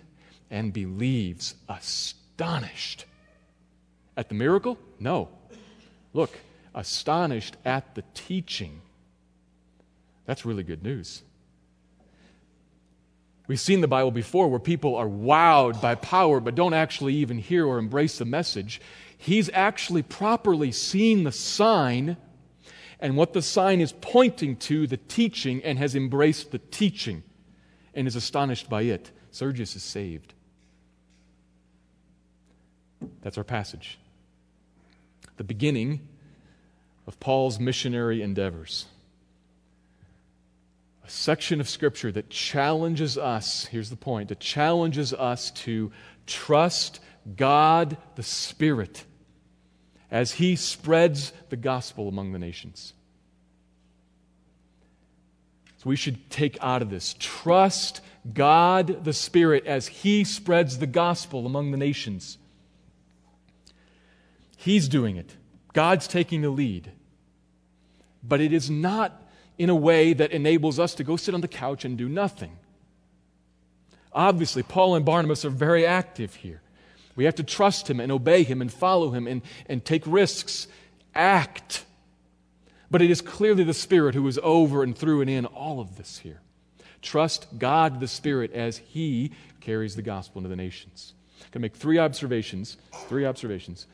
and 0.50 0.74
believes, 0.74 1.56
astonished. 1.68 3.06
At 4.18 4.30
the 4.30 4.36
miracle? 4.36 4.78
No. 5.00 5.30
Look, 6.14 6.38
astonished 6.74 7.56
at 7.66 7.96
the 7.96 8.04
teaching. 8.14 8.82
That's 10.26 10.46
really 10.46 10.64
good 10.64 10.84
news. 10.84 11.24
We've 13.48 13.60
seen 13.60 13.82
the 13.82 13.88
Bible 13.88 14.12
before 14.12 14.48
where 14.48 14.60
people 14.60 14.96
are 14.96 15.08
wowed 15.08 15.82
by 15.82 15.96
power 15.96 16.40
but 16.40 16.54
don't 16.54 16.76
actually 16.76 17.16
even 17.16 17.40
hear 17.40 17.66
or 17.66 17.80
embrace 17.80 18.20
the 18.20 18.26
message. 18.26 18.80
He's 19.18 19.50
actually 19.54 20.04
properly 20.04 20.72
seen 20.72 21.24
the 21.24 21.32
sign 21.32 22.18
and 23.00 23.18
what 23.18 23.34
the 23.34 23.42
sign 23.42 23.82
is 23.82 23.92
pointing 24.02 24.58
to, 24.58 24.86
the 24.86 24.98
teaching, 24.98 25.64
and 25.64 25.80
has 25.80 25.96
embraced 25.96 26.52
the 26.52 26.60
teaching 26.60 27.24
and 27.94 28.08
is 28.08 28.16
astonished 28.16 28.70
by 28.70 28.84
it. 28.84 29.12
Sergius 29.32 29.76
is 29.76 29.84
saved. 29.84 30.34
That's 33.22 33.38
our 33.38 33.44
passage. 33.44 34.00
The 35.38 35.44
beginning 35.44 36.08
of 37.08 37.20
Paul's 37.20 37.60
missionary 37.60 38.22
endeavors. 38.22 38.86
A 41.06 41.10
section 41.10 41.60
of 41.60 41.68
Scripture 41.68 42.12
that 42.12 42.30
challenges 42.30 43.18
us, 43.18 43.66
here's 43.66 43.90
the 43.90 43.96
point, 43.96 44.30
that 44.30 44.40
challenges 44.40 45.14
us 45.14 45.52
to 45.52 45.92
trust 46.28 47.00
God 47.36 47.98
the 48.16 48.24
Spirit 48.24 49.06
as 50.12 50.34
He 50.34 50.56
spreads 50.56 51.32
the 51.50 51.58
gospel 51.58 52.08
among 52.08 52.32
the 52.32 52.40
nations. 52.40 52.94
So 55.78 55.90
we 55.90 55.96
should 55.96 56.30
take 56.30 56.58
out 56.62 56.82
of 56.82 56.90
this 56.90 57.16
trust 57.20 58.02
God 58.34 59.06
the 59.06 59.14
Spirit 59.14 59.66
as 59.66 59.88
He 59.88 60.24
spreads 60.24 60.78
the 60.78 60.88
gospel 60.88 61.46
among 61.46 61.72
the 61.72 61.78
nations. 61.78 62.38
He's 64.60 64.90
doing 64.90 65.16
it. 65.16 65.38
God's 65.72 66.06
taking 66.06 66.42
the 66.42 66.50
lead. 66.50 66.92
But 68.22 68.42
it 68.42 68.52
is 68.52 68.70
not 68.70 69.26
in 69.58 69.70
a 69.70 69.76
way 69.76 70.12
that 70.12 70.34
enables 70.34 70.80
us 70.80 70.96
to 70.96 71.06
go 71.06 71.16
sit 71.16 71.34
on 71.34 71.40
the 71.40 71.48
couch 71.48 71.86
and 71.86 71.98
do 71.98 72.10
nothing. 72.10 72.58
Obviously, 74.12 74.62
Paul 74.62 74.96
and 74.96 75.06
Barnabas 75.06 75.46
are 75.46 75.50
very 75.50 75.86
active 75.86 76.36
here. 76.36 76.62
We 77.16 77.24
have 77.24 77.36
to 77.36 77.44
trust 77.44 77.90
him 77.90 78.02
and 78.02 78.12
obey 78.12 78.44
him 78.44 78.62
and 78.62 78.72
follow 78.72 79.12
him 79.12 79.28
and, 79.28 79.44
and 79.68 79.86
take 79.86 80.04
risks, 80.06 80.68
act. 81.16 81.86
But 82.92 83.02
it 83.02 83.10
is 83.10 83.22
clearly 83.22 83.64
the 83.64 83.74
Spirit 83.74 84.14
who 84.14 84.28
is 84.28 84.38
over 84.44 84.84
and 84.84 84.94
through 84.94 85.22
and 85.22 85.30
in 85.30 85.46
all 85.46 85.80
of 85.80 85.96
this 85.96 86.18
here. 86.18 86.42
Trust 87.02 87.48
God 87.58 88.02
the 88.02 88.10
Spirit 88.10 88.52
as 88.52 88.80
He 88.80 89.32
carries 89.62 89.96
the 89.96 90.02
gospel 90.02 90.40
into 90.40 90.50
the 90.50 90.58
nations. 90.58 91.14
I'm 91.30 91.44
going 91.44 91.52
to 91.52 91.60
make 91.60 91.78
three 91.78 91.98
observations, 91.98 92.76
three 93.08 93.26
observations 93.26 93.88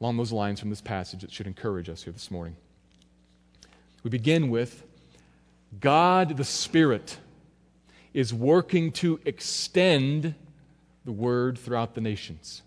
along 0.00 0.16
those 0.16 0.32
lines 0.32 0.60
from 0.60 0.70
this 0.70 0.80
passage 0.80 1.22
that 1.22 1.32
should 1.32 1.46
encourage 1.46 1.88
us 1.88 2.02
here 2.02 2.12
this 2.12 2.30
morning. 2.30 2.56
We 4.02 4.10
begin 4.10 4.50
with 4.50 4.84
God 5.80 6.36
the 6.36 6.44
Spirit 6.44 7.18
is 8.14 8.32
working 8.32 8.92
to 8.92 9.20
extend 9.24 10.34
the 11.04 11.12
word 11.12 11.58
throughout 11.58 11.94
the 11.94 12.00
nations. 12.00 12.62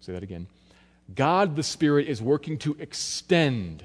Say 0.00 0.12
that 0.12 0.22
again. 0.22 0.46
God 1.14 1.56
the 1.56 1.62
Spirit 1.62 2.08
is 2.08 2.22
working 2.22 2.58
to 2.58 2.76
extend, 2.78 3.84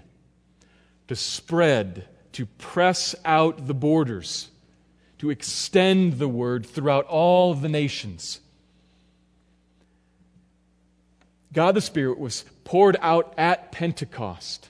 to 1.08 1.16
spread, 1.16 2.08
to 2.34 2.46
press 2.46 3.16
out 3.26 3.68
the 3.68 3.74
borders, 3.74 4.50
to 5.18 5.30
extend 5.30 6.20
the 6.20 6.28
word 6.28 6.66
throughout 6.66 7.06
all 7.06 7.54
the 7.54 7.70
nations. 7.70 8.40
God 11.54 11.76
the 11.76 11.82
Spirit 11.82 12.20
was 12.20 12.46
poured 12.64 12.98
out 13.02 13.34
at 13.38 13.72
Pentecost. 13.72 14.70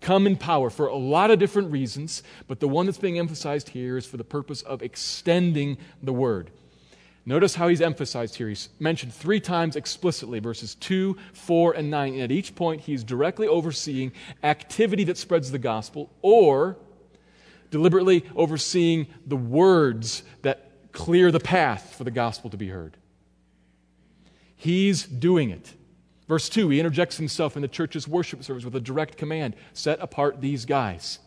Come 0.00 0.26
in 0.26 0.36
power 0.36 0.70
for 0.70 0.86
a 0.86 0.96
lot 0.96 1.30
of 1.30 1.38
different 1.38 1.70
reasons, 1.70 2.22
but 2.48 2.58
the 2.58 2.68
one 2.68 2.86
that's 2.86 2.98
being 2.98 3.18
emphasized 3.18 3.68
here 3.68 3.96
is 3.96 4.06
for 4.06 4.16
the 4.16 4.24
purpose 4.24 4.62
of 4.62 4.82
extending 4.82 5.76
the 6.02 6.12
word. 6.12 6.50
Notice 7.26 7.54
how 7.54 7.68
he's 7.68 7.82
emphasized 7.82 8.34
here. 8.36 8.48
He's 8.48 8.70
mentioned 8.78 9.12
three 9.12 9.40
times 9.40 9.76
explicitly, 9.76 10.40
verses 10.40 10.74
2, 10.76 11.16
4, 11.34 11.74
and 11.74 11.90
9. 11.90 12.14
And 12.14 12.22
at 12.22 12.32
each 12.32 12.54
point, 12.54 12.80
he's 12.80 13.04
directly 13.04 13.46
overseeing 13.46 14.12
activity 14.42 15.04
that 15.04 15.18
spreads 15.18 15.50
the 15.50 15.58
gospel 15.58 16.10
or 16.22 16.76
deliberately 17.70 18.24
overseeing 18.34 19.06
the 19.26 19.36
words 19.36 20.22
that 20.42 20.70
clear 20.92 21.30
the 21.30 21.40
path 21.40 21.94
for 21.94 22.04
the 22.04 22.10
gospel 22.10 22.50
to 22.50 22.56
be 22.56 22.68
heard. 22.68 22.96
He's 24.56 25.04
doing 25.04 25.50
it. 25.50 25.74
Verse 26.30 26.48
2, 26.48 26.68
he 26.68 26.78
interjects 26.78 27.16
himself 27.16 27.56
in 27.56 27.62
the 27.62 27.66
church's 27.66 28.06
worship 28.06 28.44
service 28.44 28.64
with 28.64 28.76
a 28.76 28.80
direct 28.80 29.16
command 29.16 29.56
set 29.72 29.98
apart 29.98 30.40
these 30.40 30.64
guys. 30.64 31.18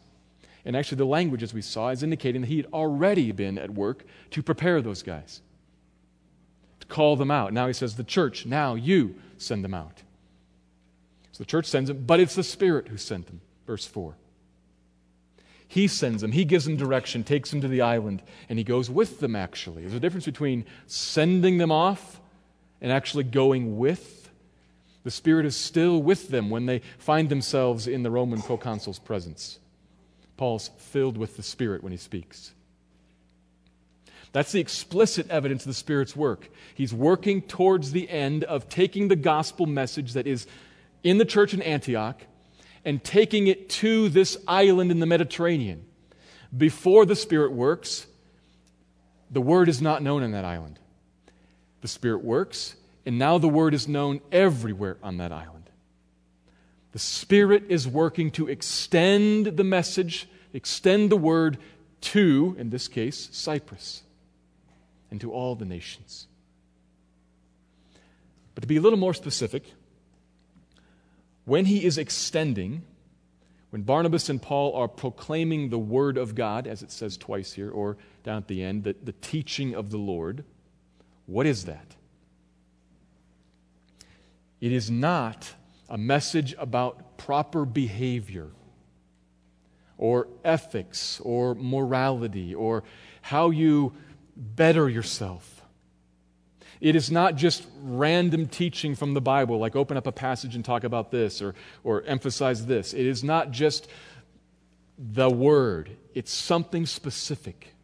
And 0.63 0.77
actually, 0.77 0.99
the 0.99 1.05
language, 1.05 1.43
as 1.43 1.53
we 1.53 1.61
saw, 1.61 1.89
is 1.89 2.03
indicating 2.03 2.39
that 2.39 2.47
he 2.47 2.55
had 2.55 2.67
already 2.71 3.33
been 3.33 3.57
at 3.57 3.69
work 3.71 4.05
to 4.31 4.41
prepare 4.41 4.81
those 4.81 5.03
guys, 5.03 5.41
to 6.79 6.87
call 6.87 7.17
them 7.17 7.31
out. 7.31 7.51
Now 7.51 7.67
he 7.67 7.73
says, 7.73 7.97
The 7.97 8.05
church, 8.05 8.45
now 8.45 8.75
you 8.75 9.15
send 9.37 9.61
them 9.65 9.73
out. 9.73 10.03
So 11.33 11.39
the 11.39 11.49
church 11.49 11.65
sends 11.65 11.89
them, 11.89 12.05
but 12.05 12.21
it's 12.21 12.35
the 12.35 12.41
Spirit 12.41 12.87
who 12.87 12.95
sent 12.95 13.27
them. 13.27 13.41
Verse 13.67 13.85
4. 13.85 14.15
He 15.67 15.89
sends 15.89 16.21
them, 16.21 16.31
he 16.31 16.45
gives 16.45 16.63
them 16.63 16.77
direction, 16.77 17.25
takes 17.25 17.51
them 17.51 17.59
to 17.59 17.67
the 17.67 17.81
island, 17.81 18.23
and 18.47 18.57
he 18.57 18.63
goes 18.63 18.89
with 18.89 19.19
them, 19.19 19.35
actually. 19.35 19.81
There's 19.81 19.95
a 19.95 19.99
difference 19.99 20.23
between 20.23 20.63
sending 20.87 21.57
them 21.57 21.73
off 21.73 22.21
and 22.79 22.89
actually 22.89 23.25
going 23.25 23.77
with 23.77 24.22
the 25.03 25.11
Spirit 25.11 25.45
is 25.45 25.55
still 25.55 26.01
with 26.01 26.29
them 26.29 26.49
when 26.49 26.65
they 26.65 26.81
find 26.97 27.29
themselves 27.29 27.87
in 27.87 28.03
the 28.03 28.11
Roman 28.11 28.41
proconsul's 28.41 28.99
presence. 28.99 29.59
Paul's 30.37 30.69
filled 30.77 31.17
with 31.17 31.37
the 31.37 31.43
Spirit 31.43 31.83
when 31.83 31.91
he 31.91 31.97
speaks. 31.97 32.53
That's 34.31 34.51
the 34.51 34.59
explicit 34.59 35.29
evidence 35.29 35.61
of 35.61 35.67
the 35.67 35.73
Spirit's 35.75 36.15
work. 36.15 36.49
He's 36.73 36.93
working 36.93 37.41
towards 37.41 37.91
the 37.91 38.09
end 38.09 38.43
of 38.43 38.67
taking 38.67 39.07
the 39.07 39.15
gospel 39.15 39.67
message 39.67 40.13
that 40.13 40.25
is 40.25 40.47
in 41.03 41.19
the 41.19 41.25
church 41.25 41.53
in 41.53 41.61
Antioch 41.61 42.19
and 42.83 43.03
taking 43.03 43.47
it 43.47 43.69
to 43.69 44.09
this 44.09 44.37
island 44.47 44.89
in 44.89 44.99
the 44.99 45.05
Mediterranean. 45.05 45.85
Before 46.55 47.05
the 47.05 47.15
Spirit 47.15 47.51
works, 47.51 48.07
the 49.29 49.41
word 49.41 49.69
is 49.69 49.81
not 49.81 50.01
known 50.01 50.23
in 50.23 50.31
that 50.31 50.45
island. 50.45 50.79
the 51.81 51.87
Spirit 51.87 52.23
works, 52.23 52.75
and 53.05 53.19
now 53.19 53.37
the 53.37 53.49
word 53.49 53.73
is 53.73 53.87
known 53.87 54.21
everywhere 54.31 54.97
on 55.03 55.17
that 55.17 55.31
island. 55.31 55.69
The 56.93 56.99
Spirit 56.99 57.65
is 57.69 57.87
working 57.87 58.31
to 58.31 58.47
extend 58.47 59.57
the 59.57 59.63
message, 59.63 60.27
extend 60.53 61.11
the 61.11 61.17
word 61.17 61.57
to, 62.01 62.55
in 62.59 62.69
this 62.69 62.87
case, 62.87 63.29
Cyprus, 63.31 64.03
and 65.09 65.19
to 65.21 65.31
all 65.31 65.55
the 65.55 65.65
nations. 65.65 66.27
But 68.55 68.61
to 68.61 68.67
be 68.67 68.77
a 68.77 68.81
little 68.81 68.99
more 68.99 69.13
specific, 69.13 69.63
when 71.45 71.65
he 71.65 71.83
is 71.83 71.97
extending, 71.97 72.83
when 73.71 73.81
Barnabas 73.81 74.29
and 74.29 74.41
Paul 74.41 74.75
are 74.75 74.87
proclaiming 74.87 75.69
the 75.69 75.79
word 75.79 76.17
of 76.17 76.35
God, 76.35 76.67
as 76.67 76.83
it 76.83 76.91
says 76.91 77.17
twice 77.17 77.53
here, 77.53 77.71
or 77.71 77.97
down 78.23 78.37
at 78.37 78.47
the 78.47 78.63
end, 78.63 78.83
the, 78.83 78.95
the 79.03 79.13
teaching 79.13 79.73
of 79.73 79.89
the 79.89 79.97
Lord, 79.97 80.43
what 81.25 81.47
is 81.47 81.65
that? 81.65 81.95
It 84.63 84.71
is 84.71 84.89
not 84.89 85.55
a 85.89 85.97
message 85.97 86.55
about 86.57 87.17
proper 87.17 87.65
behavior 87.65 88.47
or 89.97 90.29
ethics 90.45 91.19
or 91.21 91.53
morality 91.53 92.55
or 92.55 92.85
how 93.23 93.49
you 93.49 93.91
better 94.37 94.87
yourself. 94.87 95.65
It 96.79 96.95
is 96.95 97.11
not 97.11 97.35
just 97.35 97.67
random 97.81 98.47
teaching 98.47 98.95
from 98.95 99.13
the 99.13 99.19
Bible, 99.19 99.59
like 99.59 99.75
open 99.75 99.97
up 99.97 100.07
a 100.07 100.13
passage 100.13 100.55
and 100.55 100.63
talk 100.63 100.85
about 100.85 101.11
this 101.11 101.41
or, 101.41 101.55
or 101.83 102.01
emphasize 102.03 102.65
this. 102.65 102.93
It 102.93 103.05
is 103.05 103.21
not 103.21 103.51
just 103.51 103.89
the 104.97 105.29
Word, 105.29 105.97
it's 106.13 106.31
something 106.31 106.85
specific. 106.85 107.75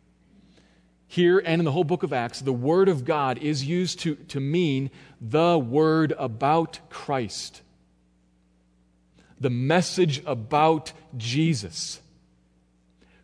Here 1.11 1.39
and 1.39 1.59
in 1.59 1.65
the 1.65 1.71
whole 1.71 1.83
book 1.83 2.03
of 2.03 2.13
Acts, 2.13 2.39
the 2.39 2.53
Word 2.53 2.87
of 2.87 3.03
God 3.03 3.39
is 3.39 3.65
used 3.65 3.99
to, 4.01 4.13
to 4.13 4.39
mean 4.39 4.91
the 5.19 5.57
Word 5.57 6.13
about 6.19 6.79
Christ, 6.91 7.63
the 9.39 9.49
message 9.49 10.21
about 10.27 10.93
Jesus, 11.17 11.99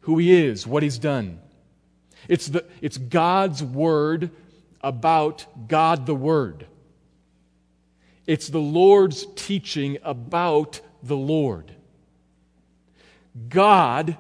who 0.02 0.18
He 0.18 0.34
is, 0.34 0.66
what 0.66 0.82
He's 0.82 0.98
done. 0.98 1.40
It's, 2.28 2.48
the, 2.48 2.66
it's 2.82 2.98
God's 2.98 3.62
Word 3.62 4.32
about 4.82 5.46
God 5.68 6.08
the 6.08 6.16
Word. 6.16 6.66
It's 8.26 8.50
the 8.50 8.58
Lord's 8.58 9.28
teaching 9.36 10.00
about 10.02 10.82
the 11.04 11.16
Lord. 11.16 11.72
God 13.48 14.18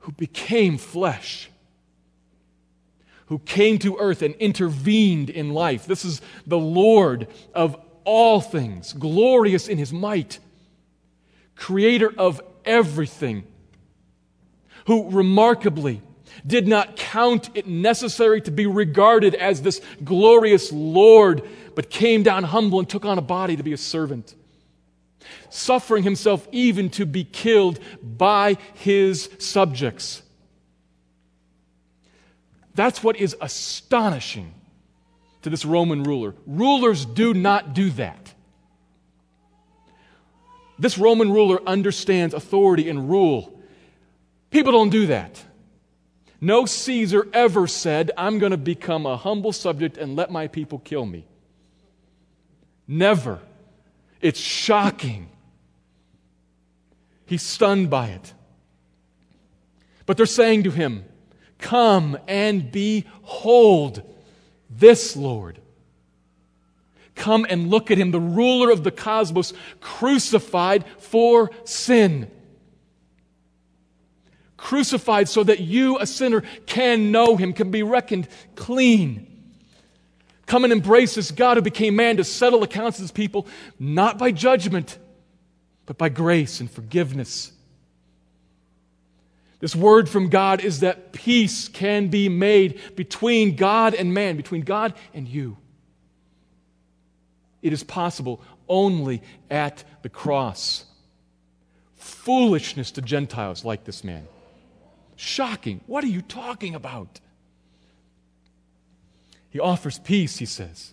who 0.00 0.12
became 0.12 0.76
flesh 0.76 1.48
who 3.26 3.38
came 3.40 3.78
to 3.80 3.96
earth 3.98 4.22
and 4.22 4.34
intervened 4.36 5.30
in 5.30 5.52
life. 5.52 5.86
This 5.86 6.04
is 6.04 6.20
the 6.46 6.58
Lord 6.58 7.28
of 7.54 7.76
all 8.04 8.40
things, 8.40 8.92
glorious 8.92 9.68
in 9.68 9.78
his 9.78 9.92
might, 9.92 10.38
creator 11.56 12.12
of 12.16 12.40
everything, 12.64 13.44
who 14.86 15.10
remarkably 15.10 16.02
did 16.46 16.68
not 16.68 16.96
count 16.96 17.50
it 17.54 17.66
necessary 17.66 18.40
to 18.42 18.52
be 18.52 18.66
regarded 18.66 19.34
as 19.34 19.62
this 19.62 19.80
glorious 20.04 20.70
Lord, 20.72 21.42
but 21.74 21.90
came 21.90 22.22
down 22.22 22.44
humble 22.44 22.78
and 22.78 22.88
took 22.88 23.04
on 23.04 23.18
a 23.18 23.22
body 23.22 23.56
to 23.56 23.64
be 23.64 23.72
a 23.72 23.78
servant, 23.78 24.36
suffering 25.50 26.04
himself 26.04 26.46
even 26.52 26.90
to 26.90 27.04
be 27.04 27.24
killed 27.24 27.80
by 28.02 28.56
his 28.74 29.28
subjects 29.40 30.22
that's 32.76 33.02
what 33.02 33.16
is 33.16 33.36
astonishing 33.40 34.52
to 35.42 35.50
this 35.50 35.64
Roman 35.64 36.02
ruler. 36.02 36.34
Rulers 36.46 37.06
do 37.06 37.34
not 37.34 37.74
do 37.74 37.90
that. 37.90 38.34
This 40.78 40.98
Roman 40.98 41.32
ruler 41.32 41.60
understands 41.66 42.34
authority 42.34 42.88
and 42.88 43.08
rule. 43.08 43.58
People 44.50 44.72
don't 44.72 44.90
do 44.90 45.06
that. 45.06 45.42
No 46.40 46.66
Caesar 46.66 47.26
ever 47.32 47.66
said, 47.66 48.10
I'm 48.16 48.38
going 48.38 48.50
to 48.50 48.58
become 48.58 49.06
a 49.06 49.16
humble 49.16 49.52
subject 49.52 49.96
and 49.96 50.16
let 50.16 50.30
my 50.30 50.48
people 50.48 50.78
kill 50.78 51.06
me. 51.06 51.26
Never. 52.86 53.40
It's 54.20 54.38
shocking. 54.38 55.28
He's 57.24 57.42
stunned 57.42 57.88
by 57.88 58.08
it. 58.08 58.34
But 60.04 60.16
they're 60.16 60.26
saying 60.26 60.64
to 60.64 60.70
him, 60.70 61.04
Come 61.58 62.18
and 62.28 62.70
behold 62.70 64.02
this 64.68 65.16
Lord. 65.16 65.60
Come 67.14 67.46
and 67.48 67.70
look 67.70 67.90
at 67.90 67.98
him, 67.98 68.10
the 68.10 68.20
ruler 68.20 68.70
of 68.70 68.84
the 68.84 68.90
cosmos, 68.90 69.54
crucified 69.80 70.84
for 70.98 71.50
sin. 71.64 72.30
Crucified 74.56 75.28
so 75.28 75.42
that 75.44 75.60
you, 75.60 75.98
a 75.98 76.06
sinner, 76.06 76.42
can 76.66 77.10
know 77.10 77.36
him, 77.36 77.52
can 77.52 77.70
be 77.70 77.82
reckoned 77.82 78.28
clean. 78.54 79.26
Come 80.44 80.64
and 80.64 80.72
embrace 80.72 81.14
this 81.14 81.30
God 81.30 81.56
who 81.56 81.62
became 81.62 81.96
man 81.96 82.18
to 82.18 82.24
settle 82.24 82.62
accounts 82.62 82.98
with 82.98 83.04
his 83.04 83.12
people, 83.12 83.46
not 83.78 84.18
by 84.18 84.30
judgment, 84.30 84.98
but 85.86 85.98
by 85.98 86.08
grace 86.08 86.60
and 86.60 86.70
forgiveness. 86.70 87.52
This 89.58 89.74
word 89.74 90.08
from 90.08 90.28
God 90.28 90.62
is 90.62 90.80
that 90.80 91.12
peace 91.12 91.68
can 91.68 92.08
be 92.08 92.28
made 92.28 92.80
between 92.94 93.56
God 93.56 93.94
and 93.94 94.12
man, 94.12 94.36
between 94.36 94.62
God 94.62 94.94
and 95.14 95.26
you. 95.26 95.56
It 97.62 97.72
is 97.72 97.82
possible 97.82 98.42
only 98.68 99.22
at 99.50 99.82
the 100.02 100.08
cross. 100.08 100.84
Foolishness 101.94 102.90
to 102.92 103.02
Gentiles 103.02 103.64
like 103.64 103.84
this 103.84 104.04
man. 104.04 104.28
Shocking. 105.16 105.80
What 105.86 106.04
are 106.04 106.08
you 106.08 106.22
talking 106.22 106.74
about? 106.74 107.20
He 109.48 109.58
offers 109.58 109.98
peace, 109.98 110.36
he 110.36 110.44
says. 110.44 110.92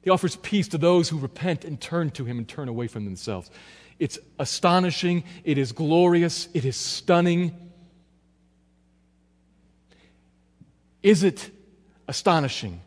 He 0.00 0.10
offers 0.10 0.36
peace 0.36 0.68
to 0.68 0.78
those 0.78 1.10
who 1.10 1.18
repent 1.18 1.64
and 1.64 1.78
turn 1.78 2.10
to 2.12 2.24
him 2.24 2.38
and 2.38 2.48
turn 2.48 2.68
away 2.68 2.86
from 2.86 3.04
themselves. 3.04 3.50
It's 3.98 4.18
astonishing. 4.38 5.24
It 5.44 5.58
is 5.58 5.72
glorious. 5.72 6.48
It 6.54 6.64
is 6.64 6.76
stunning. 6.76 7.54
Is 11.02 11.22
it 11.22 11.50
astonishing 12.06 12.80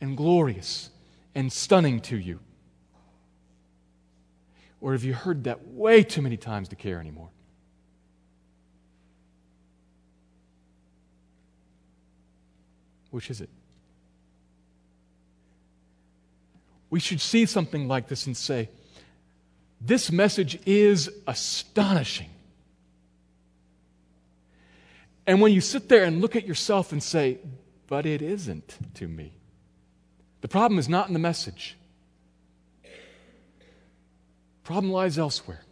and 0.00 0.16
glorious 0.16 0.90
and 1.34 1.52
stunning 1.52 2.00
to 2.00 2.16
you? 2.16 2.40
Or 4.80 4.92
have 4.92 5.04
you 5.04 5.12
heard 5.12 5.44
that 5.44 5.68
way 5.68 6.02
too 6.02 6.22
many 6.22 6.36
times 6.36 6.68
to 6.70 6.76
care 6.76 7.00
anymore? 7.00 7.28
Which 13.10 13.30
is 13.30 13.40
it? 13.40 13.50
We 16.88 16.98
should 16.98 17.20
see 17.20 17.46
something 17.46 17.86
like 17.86 18.08
this 18.08 18.26
and 18.26 18.36
say, 18.36 18.68
this 19.80 20.12
message 20.12 20.58
is 20.66 21.10
astonishing. 21.26 22.28
And 25.26 25.40
when 25.40 25.52
you 25.52 25.60
sit 25.60 25.88
there 25.88 26.04
and 26.04 26.20
look 26.20 26.36
at 26.36 26.46
yourself 26.46 26.92
and 26.92 27.02
say, 27.02 27.38
but 27.86 28.04
it 28.04 28.20
isn't 28.20 28.76
to 28.94 29.08
me, 29.08 29.32
the 30.40 30.48
problem 30.48 30.78
is 30.78 30.88
not 30.88 31.08
in 31.08 31.12
the 31.12 31.18
message. 31.18 31.76
Problem 34.64 34.92
lies 34.92 35.18
elsewhere. 35.18 35.62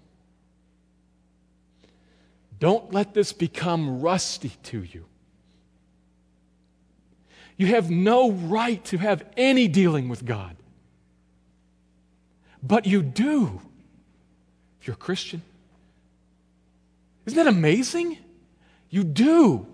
Don't 2.58 2.92
let 2.92 3.14
this 3.14 3.32
become 3.32 4.00
rusty 4.00 4.52
to 4.64 4.82
you. 4.82 5.04
You 7.56 7.66
have 7.66 7.90
no 7.90 8.30
right 8.30 8.84
to 8.86 8.98
have 8.98 9.24
any 9.36 9.68
dealing 9.68 10.08
with 10.08 10.24
God. 10.24 10.56
But 12.62 12.86
you 12.86 13.02
do 13.02 13.60
you're 14.88 14.94
a 14.94 14.96
Christian. 14.96 15.42
Isn't 17.26 17.36
that 17.36 17.46
amazing? 17.46 18.16
You 18.88 19.04
do. 19.04 19.66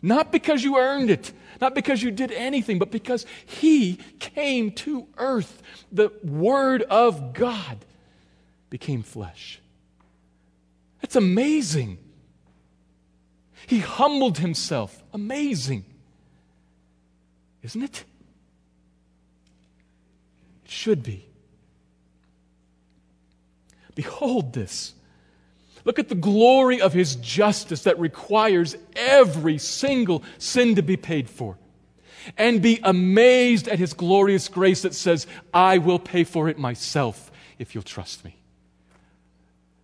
Not 0.00 0.32
because 0.32 0.64
you 0.64 0.78
earned 0.78 1.10
it, 1.10 1.30
not 1.60 1.74
because 1.74 2.02
you 2.02 2.10
did 2.10 2.32
anything, 2.32 2.78
but 2.78 2.90
because 2.90 3.26
He 3.44 3.98
came 4.18 4.70
to 4.72 5.06
earth. 5.18 5.62
The 5.92 6.10
Word 6.24 6.82
of 6.84 7.34
God 7.34 7.84
became 8.70 9.02
flesh. 9.02 9.60
That's 11.02 11.16
amazing. 11.16 11.98
He 13.66 13.80
humbled 13.80 14.38
Himself. 14.38 15.02
Amazing. 15.12 15.84
Isn't 17.62 17.82
it? 17.82 18.04
It 20.64 20.70
should 20.70 21.02
be. 21.02 21.27
Behold 23.98 24.52
this. 24.52 24.94
Look 25.84 25.98
at 25.98 26.08
the 26.08 26.14
glory 26.14 26.80
of 26.80 26.92
his 26.92 27.16
justice 27.16 27.82
that 27.82 27.98
requires 27.98 28.76
every 28.94 29.58
single 29.58 30.22
sin 30.38 30.76
to 30.76 30.82
be 30.84 30.96
paid 30.96 31.28
for. 31.28 31.58
and 32.36 32.60
be 32.60 32.80
amazed 32.82 33.68
at 33.68 33.78
his 33.78 33.94
glorious 33.94 34.48
grace 34.48 34.82
that 34.82 34.94
says, 34.94 35.26
I 35.54 35.78
will 35.78 35.98
pay 35.98 36.24
for 36.24 36.48
it 36.48 36.58
myself 36.58 37.30
if 37.58 37.74
you'll 37.74 37.84
trust 37.84 38.24
me. 38.24 38.36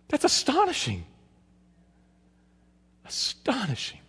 That's 0.09 0.25
astonishing. 0.25 1.05
Astonishing. 3.05 3.99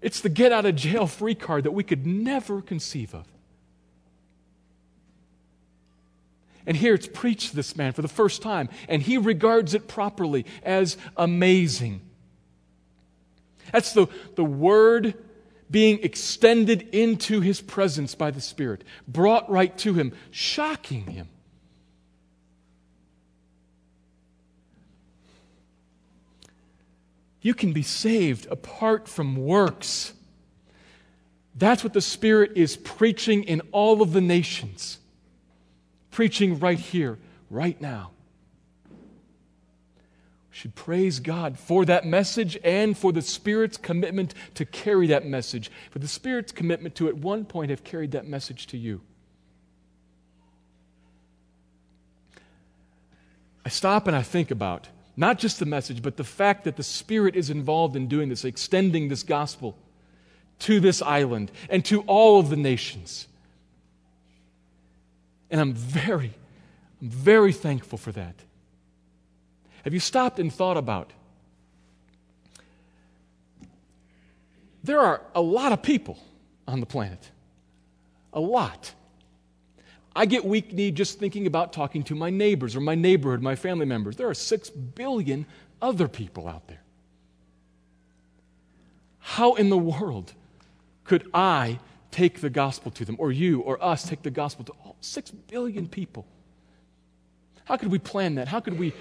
It's 0.00 0.20
the 0.20 0.28
get 0.28 0.52
out 0.52 0.64
of 0.64 0.76
jail 0.76 1.06
free 1.06 1.34
card 1.34 1.64
that 1.64 1.72
we 1.72 1.84
could 1.84 2.06
never 2.06 2.62
conceive 2.62 3.14
of. 3.14 3.26
And 6.70 6.76
here 6.76 6.94
it's 6.94 7.08
preached 7.08 7.50
to 7.50 7.56
this 7.56 7.74
man 7.74 7.92
for 7.94 8.00
the 8.00 8.06
first 8.06 8.42
time, 8.42 8.68
and 8.88 9.02
he 9.02 9.18
regards 9.18 9.74
it 9.74 9.88
properly 9.88 10.46
as 10.62 10.96
amazing. 11.16 12.00
That's 13.72 13.92
the, 13.92 14.06
the 14.36 14.44
word 14.44 15.14
being 15.68 15.98
extended 16.04 16.82
into 16.92 17.40
his 17.40 17.60
presence 17.60 18.14
by 18.14 18.30
the 18.30 18.40
Spirit, 18.40 18.84
brought 19.08 19.50
right 19.50 19.76
to 19.78 19.94
him, 19.94 20.12
shocking 20.30 21.06
him. 21.06 21.28
You 27.42 27.52
can 27.52 27.72
be 27.72 27.82
saved 27.82 28.46
apart 28.48 29.08
from 29.08 29.34
works. 29.34 30.12
That's 31.56 31.82
what 31.82 31.94
the 31.94 32.00
Spirit 32.00 32.52
is 32.54 32.76
preaching 32.76 33.42
in 33.42 33.60
all 33.72 34.02
of 34.02 34.12
the 34.12 34.20
nations, 34.20 34.99
preaching 36.10 36.58
right 36.58 36.78
here, 36.78 37.18
right 37.50 37.80
now. 37.80 38.10
We 38.90 40.56
should 40.56 40.74
praise 40.74 41.20
God 41.20 41.58
for 41.58 41.84
that 41.84 42.04
message 42.04 42.58
and 42.64 42.96
for 42.96 43.12
the 43.12 43.22
Spirit's 43.22 43.76
commitment 43.76 44.34
to 44.54 44.64
carry 44.64 45.06
that 45.08 45.24
message, 45.24 45.70
for 45.90 46.00
the 46.00 46.08
Spirit's 46.08 46.52
commitment 46.52 46.94
to 46.96 47.08
at 47.08 47.16
one 47.16 47.44
point 47.44 47.70
have 47.70 47.84
carried 47.84 48.12
that 48.12 48.26
message 48.26 48.66
to 48.68 48.76
you. 48.76 49.00
I 53.64 53.68
stop 53.68 54.06
and 54.06 54.16
I 54.16 54.22
think 54.22 54.50
about 54.50 54.88
not 55.16 55.38
just 55.38 55.58
the 55.58 55.66
message, 55.66 56.02
but 56.02 56.16
the 56.16 56.24
fact 56.24 56.64
that 56.64 56.76
the 56.76 56.82
Spirit 56.82 57.36
is 57.36 57.50
involved 57.50 57.94
in 57.94 58.08
doing 58.08 58.28
this, 58.28 58.44
extending 58.44 59.08
this 59.08 59.22
gospel 59.22 59.76
to 60.60 60.80
this 60.80 61.02
island 61.02 61.52
and 61.68 61.84
to 61.84 62.00
all 62.02 62.40
of 62.40 62.48
the 62.48 62.56
nations. 62.56 63.26
And 65.50 65.60
I'm 65.60 65.72
very, 65.72 66.32
I'm 67.02 67.08
very 67.08 67.52
thankful 67.52 67.98
for 67.98 68.12
that. 68.12 68.34
Have 69.84 69.94
you 69.94 70.00
stopped 70.00 70.38
and 70.38 70.52
thought 70.52 70.76
about? 70.76 71.12
There 74.84 75.00
are 75.00 75.22
a 75.34 75.40
lot 75.40 75.72
of 75.72 75.82
people 75.82 76.18
on 76.66 76.80
the 76.80 76.86
planet. 76.86 77.30
A 78.32 78.40
lot. 78.40 78.94
I 80.14 80.26
get 80.26 80.44
weak 80.44 80.72
kneed 80.72 80.96
just 80.96 81.18
thinking 81.18 81.46
about 81.46 81.72
talking 81.72 82.02
to 82.04 82.14
my 82.14 82.30
neighbors 82.30 82.76
or 82.76 82.80
my 82.80 82.94
neighborhood, 82.94 83.42
my 83.42 83.56
family 83.56 83.86
members. 83.86 84.16
There 84.16 84.28
are 84.28 84.34
six 84.34 84.70
billion 84.70 85.46
other 85.80 86.08
people 86.08 86.48
out 86.48 86.66
there. 86.66 86.82
How 89.18 89.54
in 89.54 89.70
the 89.70 89.78
world 89.78 90.32
could 91.04 91.28
I 91.32 91.78
take 92.10 92.40
the 92.40 92.50
gospel 92.50 92.90
to 92.92 93.04
them, 93.04 93.16
or 93.18 93.32
you 93.32 93.60
or 93.60 93.82
us 93.82 94.08
take 94.08 94.22
the 94.22 94.30
gospel 94.30 94.64
to 94.64 94.72
all 94.84 94.96
six 95.00 95.30
billion 95.30 95.88
people? 95.88 96.26
How 97.64 97.76
could 97.76 97.88
we 97.88 97.98
plan 97.98 98.34
that? 98.34 98.48
How 98.48 98.60
could 98.60 98.78
we 98.78 98.92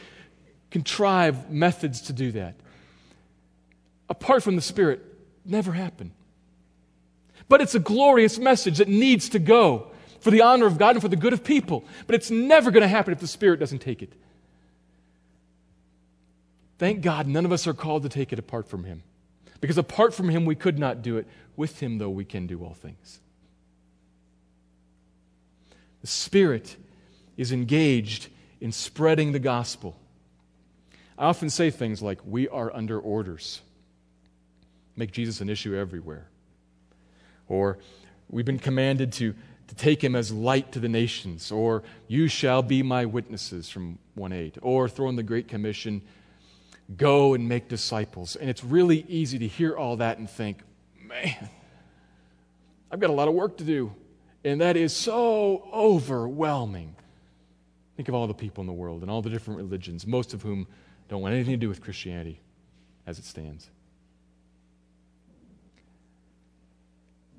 contrive 0.69 1.49
methods 1.49 2.01
to 2.03 2.13
do 2.13 2.31
that? 2.33 2.55
Apart 4.09 4.43
from 4.43 4.55
the 4.55 4.61
Spirit, 4.61 5.01
never 5.45 5.71
happen. 5.71 6.11
But 7.47 7.61
it's 7.61 7.75
a 7.75 7.79
glorious 7.79 8.37
message 8.37 8.77
that 8.77 8.87
needs 8.87 9.29
to 9.29 9.39
go 9.39 9.91
for 10.19 10.31
the 10.31 10.41
honor 10.41 10.67
of 10.67 10.77
God 10.77 10.91
and 10.95 11.01
for 11.01 11.07
the 11.07 11.15
good 11.15 11.33
of 11.33 11.43
people. 11.43 11.83
But 12.05 12.15
it's 12.15 12.29
never 12.29 12.71
going 12.71 12.81
to 12.81 12.87
happen 12.87 13.13
if 13.13 13.19
the 13.19 13.27
Spirit 13.27 13.59
doesn't 13.59 13.79
take 13.79 14.01
it. 14.01 14.13
Thank 16.77 17.01
God 17.01 17.27
none 17.27 17.45
of 17.45 17.51
us 17.51 17.67
are 17.67 17.73
called 17.73 18.03
to 18.03 18.09
take 18.09 18.31
it 18.31 18.39
apart 18.39 18.67
from 18.67 18.83
Him. 18.83 19.03
Because 19.61 19.77
apart 19.77 20.13
from 20.13 20.29
Him, 20.29 20.45
we 20.45 20.55
could 20.55 20.79
not 20.79 21.01
do 21.01 21.17
it. 21.17 21.27
With 21.55 21.81
Him, 21.81 21.97
though, 21.97 22.09
we 22.09 22.25
can 22.25 22.47
do 22.47 22.63
all 22.63 22.73
things. 22.73 23.19
The 26.01 26.07
Spirit 26.07 26.77
is 27.35 27.51
engaged 27.51 28.29
in 28.61 28.71
spreading 28.71 29.31
the 29.31 29.39
gospel. 29.39 29.97
I 31.17 31.25
often 31.25 31.49
say 31.49 31.69
things 31.69 32.01
like, 32.01 32.19
We 32.25 32.47
are 32.47 32.73
under 32.73 32.99
orders. 32.99 33.61
Make 34.95 35.11
Jesus 35.11 35.41
an 35.41 35.49
issue 35.49 35.75
everywhere. 35.75 36.27
Or, 37.47 37.77
We've 38.29 38.45
been 38.45 38.59
commanded 38.59 39.11
to 39.13 39.33
to 39.69 39.75
take 39.75 40.03
him 40.03 40.15
as 40.15 40.31
light 40.31 40.71
to 40.71 40.79
the 40.79 40.89
nations, 40.89 41.51
or 41.51 41.83
you 42.07 42.27
shall 42.27 42.63
be 42.63 42.81
my 42.81 43.05
witnesses 43.05 43.69
from 43.69 43.99
1 44.15 44.33
8, 44.33 44.57
or 44.63 44.89
throw 44.89 45.07
in 45.09 45.15
the 45.15 45.21
Great 45.21 45.47
Commission, 45.47 46.01
go 46.95 47.33
and 47.33 47.47
make 47.47 47.67
disciples. 47.67 48.35
And 48.35 48.49
it's 48.49 48.63
really 48.63 49.05
easy 49.07 49.39
to 49.39 49.47
hear 49.47 49.75
all 49.75 49.97
that 49.97 50.17
and 50.17 50.29
think, 50.29 50.59
man, 51.01 51.49
I've 52.91 52.99
got 52.99 53.09
a 53.09 53.13
lot 53.13 53.27
of 53.27 53.33
work 53.33 53.57
to 53.57 53.63
do. 53.63 53.93
And 54.43 54.61
that 54.61 54.77
is 54.77 54.95
so 54.95 55.67
overwhelming. 55.73 56.95
Think 57.95 58.07
of 58.09 58.15
all 58.15 58.27
the 58.27 58.33
people 58.33 58.61
in 58.61 58.67
the 58.67 58.73
world 58.73 59.01
and 59.01 59.11
all 59.11 59.21
the 59.21 59.29
different 59.29 59.57
religions, 59.57 60.07
most 60.07 60.33
of 60.33 60.41
whom 60.41 60.67
don't 61.09 61.21
want 61.21 61.33
anything 61.35 61.53
to 61.53 61.57
do 61.57 61.67
with 61.67 61.81
Christianity 61.81 62.39
as 63.05 63.19
it 63.19 63.25
stands. 63.25 63.69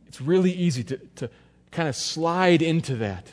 It's 0.07 0.21
really 0.21 0.53
easy 0.53 0.85
to, 0.85 0.97
to 1.17 1.31
kind 1.71 1.89
of 1.89 1.97
slide 1.97 2.63
into 2.63 2.97
that 2.97 3.33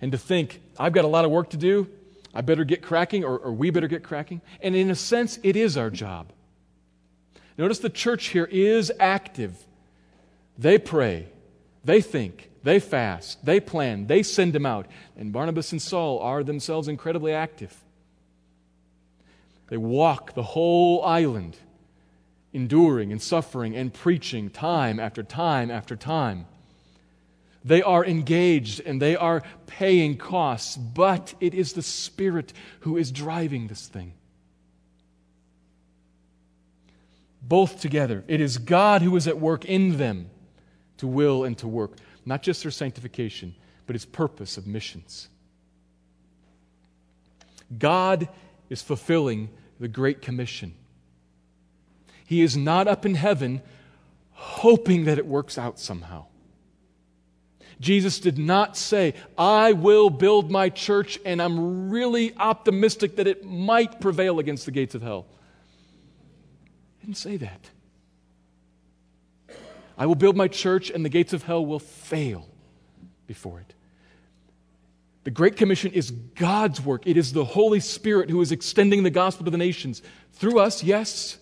and 0.00 0.10
to 0.12 0.18
think, 0.18 0.60
I've 0.78 0.92
got 0.92 1.04
a 1.04 1.08
lot 1.08 1.24
of 1.24 1.30
work 1.30 1.50
to 1.50 1.58
do. 1.58 1.88
I 2.34 2.42
better 2.42 2.64
get 2.64 2.82
cracking, 2.82 3.24
or, 3.24 3.38
or, 3.38 3.52
we 3.52 3.70
better 3.70 3.88
get 3.88 4.04
cracking. 4.04 4.40
And 4.62 4.76
in 4.76 4.90
a 4.90 4.94
sense, 4.94 5.38
it 5.42 5.56
is 5.56 5.76
our 5.76 5.90
job. 5.90 6.32
Notice 7.58 7.80
the 7.80 7.90
church 7.90 8.28
here 8.28 8.48
is 8.50 8.92
active. 9.00 9.66
They 10.56 10.78
pray, 10.78 11.26
they 11.84 12.00
think, 12.00 12.50
they 12.62 12.78
fast, 12.78 13.44
they 13.44 13.60
plan, 13.60 14.06
they 14.06 14.22
send 14.22 14.52
them 14.52 14.66
out. 14.66 14.86
And 15.16 15.32
Barnabas 15.32 15.72
and 15.72 15.82
Saul 15.82 16.20
are 16.20 16.44
themselves 16.44 16.86
incredibly 16.86 17.32
active. 17.32 17.76
They 19.68 19.76
walk 19.76 20.34
the 20.34 20.42
whole 20.42 21.04
island, 21.04 21.56
enduring 22.52 23.12
and 23.12 23.22
suffering 23.22 23.76
and 23.76 23.92
preaching 23.92 24.50
time 24.50 25.00
after 25.00 25.22
time 25.22 25.70
after 25.70 25.96
time. 25.96 26.46
They 27.64 27.82
are 27.82 28.04
engaged 28.04 28.80
and 28.80 29.00
they 29.00 29.16
are 29.16 29.42
paying 29.66 30.16
costs, 30.16 30.76
but 30.76 31.34
it 31.40 31.54
is 31.54 31.74
the 31.74 31.82
Spirit 31.82 32.52
who 32.80 32.96
is 32.96 33.12
driving 33.12 33.66
this 33.66 33.86
thing. 33.86 34.14
Both 37.42 37.80
together. 37.80 38.24
It 38.28 38.40
is 38.40 38.58
God 38.58 39.02
who 39.02 39.14
is 39.16 39.26
at 39.26 39.38
work 39.38 39.64
in 39.64 39.98
them 39.98 40.30
to 40.98 41.06
will 41.06 41.44
and 41.44 41.56
to 41.58 41.68
work, 41.68 41.96
not 42.24 42.42
just 42.42 42.62
their 42.62 42.70
sanctification, 42.70 43.54
but 43.86 43.94
his 43.94 44.06
purpose 44.06 44.56
of 44.56 44.66
missions. 44.66 45.28
God 47.78 48.28
is 48.68 48.82
fulfilling 48.82 49.50
the 49.78 49.88
Great 49.88 50.22
Commission. 50.22 50.74
He 52.24 52.42
is 52.42 52.56
not 52.56 52.88
up 52.88 53.04
in 53.04 53.16
heaven 53.16 53.62
hoping 54.32 55.04
that 55.04 55.18
it 55.18 55.26
works 55.26 55.58
out 55.58 55.78
somehow. 55.78 56.26
Jesus 57.80 58.20
did 58.20 58.38
not 58.38 58.76
say, 58.76 59.14
I 59.38 59.72
will 59.72 60.10
build 60.10 60.50
my 60.50 60.68
church 60.68 61.18
and 61.24 61.40
I'm 61.40 61.90
really 61.90 62.36
optimistic 62.36 63.16
that 63.16 63.26
it 63.26 63.44
might 63.44 64.00
prevail 64.00 64.38
against 64.38 64.66
the 64.66 64.70
gates 64.70 64.94
of 64.94 65.00
hell. 65.00 65.26
He 66.98 67.06
didn't 67.06 67.16
say 67.16 67.38
that. 67.38 67.70
I 69.96 70.06
will 70.06 70.14
build 70.14 70.36
my 70.36 70.48
church 70.48 70.90
and 70.90 71.04
the 71.04 71.08
gates 71.08 71.32
of 71.32 71.42
hell 71.42 71.64
will 71.64 71.78
fail 71.78 72.46
before 73.26 73.60
it. 73.60 73.74
The 75.24 75.30
Great 75.30 75.56
Commission 75.56 75.92
is 75.92 76.10
God's 76.10 76.80
work. 76.80 77.06
It 77.06 77.16
is 77.16 77.32
the 77.32 77.44
Holy 77.44 77.80
Spirit 77.80 78.30
who 78.30 78.40
is 78.40 78.52
extending 78.52 79.02
the 79.02 79.10
gospel 79.10 79.44
to 79.44 79.50
the 79.50 79.58
nations. 79.58 80.02
Through 80.32 80.58
us, 80.58 80.82
yes. 80.82 81.38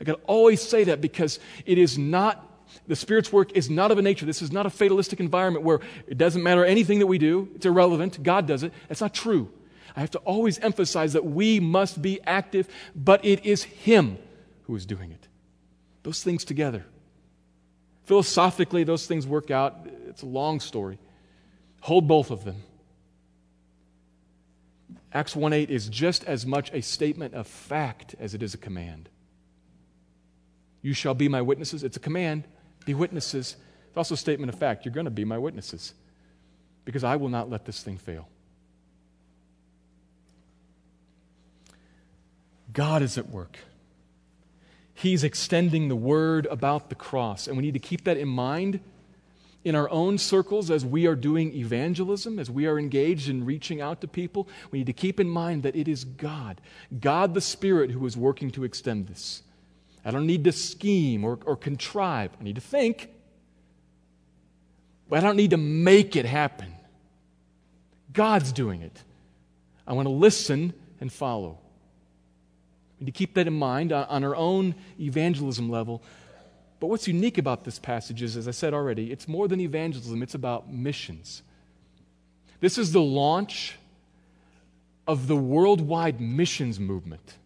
I 0.00 0.04
can 0.04 0.14
always 0.26 0.60
say 0.60 0.84
that 0.84 1.00
because 1.00 1.38
it 1.64 1.78
is 1.78 1.98
not 1.98 2.55
the 2.86 2.96
Spirit's 2.96 3.32
work 3.32 3.52
is 3.52 3.70
not 3.70 3.90
of 3.90 3.98
a 3.98 4.02
nature. 4.02 4.26
This 4.26 4.42
is 4.42 4.52
not 4.52 4.66
a 4.66 4.70
fatalistic 4.70 5.20
environment 5.20 5.64
where 5.64 5.80
it 6.06 6.18
doesn't 6.18 6.42
matter 6.42 6.64
anything 6.64 6.98
that 6.98 7.06
we 7.06 7.18
do, 7.18 7.48
it's 7.54 7.66
irrelevant. 7.66 8.22
God 8.22 8.46
does 8.46 8.62
it. 8.62 8.72
That's 8.88 9.00
not 9.00 9.14
true. 9.14 9.50
I 9.96 10.00
have 10.00 10.10
to 10.12 10.18
always 10.18 10.58
emphasize 10.58 11.14
that 11.14 11.24
we 11.24 11.58
must 11.58 12.02
be 12.02 12.20
active, 12.26 12.68
but 12.94 13.24
it 13.24 13.46
is 13.46 13.64
Him 13.64 14.18
who 14.64 14.76
is 14.76 14.84
doing 14.84 15.10
it. 15.10 15.28
Those 16.02 16.22
things 16.22 16.44
together. 16.44 16.84
Philosophically, 18.04 18.84
those 18.84 19.06
things 19.06 19.26
work 19.26 19.50
out. 19.50 19.88
It's 20.08 20.22
a 20.22 20.26
long 20.26 20.60
story. 20.60 20.98
Hold 21.80 22.06
both 22.06 22.30
of 22.30 22.44
them. 22.44 22.62
Acts 25.12 25.34
1 25.34 25.52
8 25.52 25.70
is 25.70 25.88
just 25.88 26.24
as 26.24 26.44
much 26.44 26.70
a 26.72 26.82
statement 26.82 27.34
of 27.34 27.46
fact 27.46 28.14
as 28.20 28.34
it 28.34 28.42
is 28.42 28.54
a 28.54 28.58
command. 28.58 29.08
You 30.82 30.92
shall 30.92 31.14
be 31.14 31.28
my 31.28 31.42
witnesses. 31.42 31.82
It's 31.82 31.96
a 31.96 32.00
command. 32.00 32.44
Be 32.86 32.94
witnesses. 32.94 33.56
It's 33.88 33.96
also 33.98 34.14
a 34.14 34.16
statement 34.16 34.50
of 34.50 34.58
fact. 34.58 34.86
You're 34.86 34.94
going 34.94 35.04
to 35.04 35.10
be 35.10 35.26
my 35.26 35.36
witnesses 35.36 35.92
because 36.86 37.04
I 37.04 37.16
will 37.16 37.28
not 37.28 37.50
let 37.50 37.66
this 37.66 37.82
thing 37.82 37.98
fail. 37.98 38.28
God 42.72 43.02
is 43.02 43.18
at 43.18 43.28
work. 43.28 43.58
He's 44.94 45.24
extending 45.24 45.88
the 45.88 45.96
word 45.96 46.46
about 46.46 46.88
the 46.88 46.94
cross. 46.94 47.46
And 47.46 47.56
we 47.56 47.62
need 47.62 47.74
to 47.74 47.78
keep 47.78 48.04
that 48.04 48.16
in 48.16 48.28
mind 48.28 48.80
in 49.64 49.74
our 49.74 49.90
own 49.90 50.16
circles 50.16 50.70
as 50.70 50.84
we 50.84 51.06
are 51.06 51.16
doing 51.16 51.52
evangelism, 51.52 52.38
as 52.38 52.48
we 52.48 52.66
are 52.66 52.78
engaged 52.78 53.28
in 53.28 53.44
reaching 53.44 53.80
out 53.80 54.00
to 54.00 54.06
people. 54.06 54.46
We 54.70 54.78
need 54.78 54.86
to 54.86 54.92
keep 54.92 55.18
in 55.18 55.28
mind 55.28 55.64
that 55.64 55.74
it 55.74 55.88
is 55.88 56.04
God, 56.04 56.60
God 57.00 57.34
the 57.34 57.40
Spirit, 57.40 57.90
who 57.90 58.06
is 58.06 58.16
working 58.16 58.50
to 58.52 58.62
extend 58.62 59.08
this. 59.08 59.42
I 60.06 60.12
don't 60.12 60.26
need 60.26 60.44
to 60.44 60.52
scheme 60.52 61.24
or, 61.24 61.36
or 61.44 61.56
contrive. 61.56 62.30
I 62.40 62.44
need 62.44 62.54
to 62.54 62.60
think, 62.60 63.10
but 65.08 65.18
I 65.18 65.22
don't 65.22 65.36
need 65.36 65.50
to 65.50 65.56
make 65.56 66.14
it 66.14 66.24
happen. 66.24 66.72
God's 68.12 68.52
doing 68.52 68.82
it. 68.82 69.02
I 69.84 69.94
want 69.94 70.06
to 70.06 70.12
listen 70.12 70.72
and 71.00 71.12
follow. 71.12 71.58
We 72.98 73.04
need 73.04 73.12
to 73.12 73.18
keep 73.18 73.34
that 73.34 73.48
in 73.48 73.58
mind 73.58 73.92
on, 73.92 74.04
on 74.04 74.22
our 74.22 74.36
own 74.36 74.76
evangelism 75.00 75.68
level. 75.68 76.04
But 76.78 76.86
what's 76.86 77.08
unique 77.08 77.36
about 77.36 77.64
this 77.64 77.80
passage 77.80 78.22
is, 78.22 78.36
as 78.36 78.46
I 78.46 78.52
said 78.52 78.74
already, 78.74 79.10
it's 79.10 79.26
more 79.26 79.48
than 79.48 79.60
evangelism, 79.60 80.22
it's 80.22 80.36
about 80.36 80.72
missions. 80.72 81.42
This 82.60 82.78
is 82.78 82.92
the 82.92 83.02
launch 83.02 83.76
of 85.08 85.26
the 85.26 85.36
worldwide 85.36 86.20
missions 86.20 86.78
movement. 86.78 87.38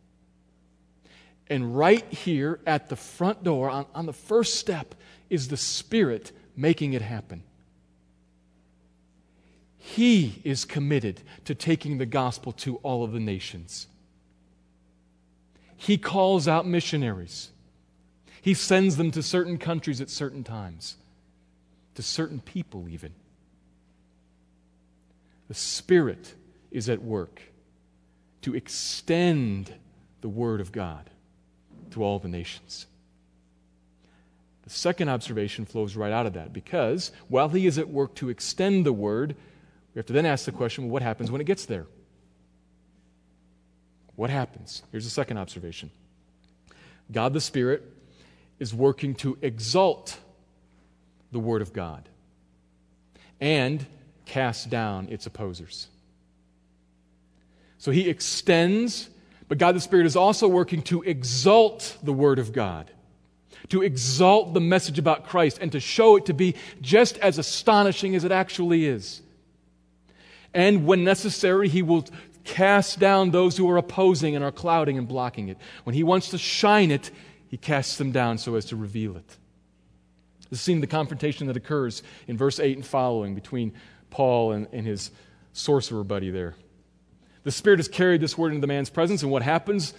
And 1.50 1.76
right 1.76 2.06
here 2.12 2.60
at 2.64 2.88
the 2.88 2.96
front 2.96 3.42
door, 3.42 3.68
on, 3.68 3.86
on 3.92 4.06
the 4.06 4.12
first 4.12 4.54
step, 4.54 4.94
is 5.28 5.48
the 5.48 5.56
Spirit 5.56 6.30
making 6.56 6.92
it 6.92 7.02
happen. 7.02 7.42
He 9.76 10.40
is 10.44 10.64
committed 10.64 11.22
to 11.46 11.56
taking 11.56 11.98
the 11.98 12.06
gospel 12.06 12.52
to 12.52 12.76
all 12.76 13.02
of 13.02 13.10
the 13.10 13.18
nations. 13.18 13.88
He 15.76 15.98
calls 15.98 16.46
out 16.46 16.66
missionaries. 16.66 17.50
He 18.40 18.54
sends 18.54 18.96
them 18.96 19.10
to 19.10 19.22
certain 19.22 19.58
countries 19.58 20.00
at 20.00 20.08
certain 20.08 20.44
times, 20.44 20.98
to 21.96 22.02
certain 22.02 22.40
people, 22.40 22.88
even. 22.88 23.12
The 25.48 25.54
Spirit 25.54 26.34
is 26.70 26.88
at 26.88 27.02
work 27.02 27.42
to 28.42 28.54
extend 28.54 29.74
the 30.20 30.28
Word 30.28 30.60
of 30.60 30.70
God 30.70 31.10
to 31.92 32.03
all 32.03 32.18
the 32.18 32.29
nations. 32.29 32.87
The 34.64 34.70
second 34.70 35.09
observation 35.09 35.64
flows 35.64 35.96
right 35.96 36.12
out 36.12 36.26
of 36.26 36.35
that 36.35 36.53
because 36.53 37.12
while 37.29 37.48
he 37.48 37.66
is 37.66 37.79
at 37.79 37.88
work 37.88 38.14
to 38.16 38.29
extend 38.29 38.87
the 38.87 38.92
word, 38.92 39.35
we 39.94 39.98
have 39.98 40.07
to 40.07 40.12
then 40.12 40.26
ask 40.26 40.44
the 40.44 40.53
question 40.53 40.85
well, 40.85 40.92
what 40.92 41.03
happens 41.03 41.31
when 41.31 41.40
it 41.40 41.44
gets 41.44 41.66
there? 41.66 41.87
What 44.16 44.31
happens? 44.31 44.83
Here's 44.92 45.05
the 45.05 45.11
second 45.11 45.38
observation 45.38 45.90
God 47.11 47.33
the 47.33 47.40
Spirit 47.40 47.83
is 48.59 48.74
working 48.74 49.14
to 49.16 49.38
exalt 49.42 50.18
the 51.33 51.40
Word 51.40 51.62
of 51.62 51.72
God 51.72 52.09
and 53.40 53.85
cast 54.26 54.68
down 54.68 55.09
its 55.09 55.26
opposers. 55.26 55.88
So 57.79 57.90
he 57.90 58.09
extends 58.09 59.09
but 59.50 59.58
God 59.58 59.74
the 59.74 59.80
Spirit 59.80 60.06
is 60.06 60.14
also 60.14 60.46
working 60.46 60.80
to 60.82 61.02
exalt 61.02 61.98
the 62.04 62.12
Word 62.12 62.38
of 62.38 62.52
God, 62.52 62.88
to 63.70 63.82
exalt 63.82 64.54
the 64.54 64.60
message 64.60 64.96
about 64.96 65.26
Christ, 65.26 65.58
and 65.60 65.72
to 65.72 65.80
show 65.80 66.14
it 66.14 66.26
to 66.26 66.32
be 66.32 66.54
just 66.80 67.18
as 67.18 67.36
astonishing 67.36 68.14
as 68.14 68.22
it 68.22 68.30
actually 68.30 68.86
is. 68.86 69.22
And 70.54 70.86
when 70.86 71.02
necessary, 71.02 71.68
He 71.68 71.82
will 71.82 72.04
cast 72.44 73.00
down 73.00 73.32
those 73.32 73.56
who 73.56 73.68
are 73.68 73.76
opposing 73.76 74.36
and 74.36 74.44
are 74.44 74.52
clouding 74.52 74.96
and 74.96 75.08
blocking 75.08 75.48
it. 75.48 75.58
When 75.82 75.96
He 75.96 76.04
wants 76.04 76.28
to 76.28 76.38
shine 76.38 76.92
it, 76.92 77.10
He 77.48 77.56
casts 77.56 77.98
them 77.98 78.12
down 78.12 78.38
so 78.38 78.54
as 78.54 78.66
to 78.66 78.76
reveal 78.76 79.16
it. 79.16 79.36
This 80.48 80.60
is 80.60 80.64
seen 80.64 80.76
in 80.76 80.80
the 80.80 80.86
confrontation 80.86 81.48
that 81.48 81.56
occurs 81.56 82.04
in 82.28 82.36
verse 82.36 82.60
8 82.60 82.76
and 82.76 82.86
following 82.86 83.34
between 83.34 83.72
Paul 84.10 84.52
and, 84.52 84.68
and 84.72 84.86
his 84.86 85.10
sorcerer 85.52 86.04
buddy 86.04 86.30
there. 86.30 86.54
The 87.50 87.56
Spirit 87.56 87.80
has 87.80 87.88
carried 87.88 88.20
this 88.20 88.38
word 88.38 88.50
into 88.50 88.60
the 88.60 88.68
man's 88.68 88.90
presence, 88.90 89.24
and 89.24 89.32
what 89.32 89.42
happens? 89.42 89.92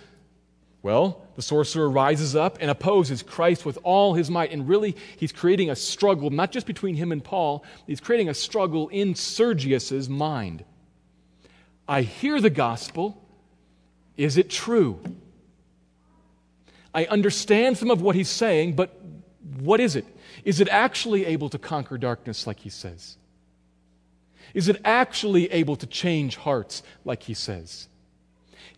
Well, 0.82 1.28
the 1.36 1.42
sorcerer 1.42 1.90
rises 1.90 2.34
up 2.34 2.60
and 2.62 2.72
opposes 2.72 3.24
Christ 3.24 3.66
with 3.66 3.78
all 3.84 4.14
his 4.14 4.32
might. 4.32 4.54
And 4.54 4.70
really, 4.70 4.96
he's 5.18 5.34
creating 5.34 5.70
a 5.70 5.76
struggle, 5.76 6.30
not 6.30 6.54
just 6.54 6.66
between 6.66 6.96
him 6.96 7.12
and 7.12 7.22
Paul, 7.22 7.66
he's 7.86 8.00
creating 8.00 8.30
a 8.30 8.34
struggle 8.34 8.88
in 8.88 9.16
Sergius's 9.16 10.08
mind. 10.08 10.64
I 11.90 12.04
hear 12.04 12.40
the 12.40 12.50
gospel. 12.50 13.22
Is 14.16 14.38
it 14.38 14.50
true? 14.50 15.02
I 16.94 17.04
understand 17.04 17.78
some 17.78 17.92
of 17.92 18.02
what 18.02 18.16
he's 18.16 18.30
saying, 18.30 18.78
but 18.78 18.98
what 19.60 19.82
is 19.82 19.98
it? 19.98 20.06
Is 20.46 20.62
it 20.62 20.70
actually 20.70 21.26
able 21.26 21.50
to 21.50 21.58
conquer 21.58 21.98
darkness 21.98 22.48
like 22.48 22.62
he 22.62 22.70
says? 22.70 23.18
Is 24.54 24.68
it 24.68 24.82
actually 24.84 25.52
able 25.52 25.76
to 25.78 25.88
change 25.88 26.36
hearts, 26.36 26.84
like 27.06 27.24
he 27.24 27.34
says? 27.34 27.88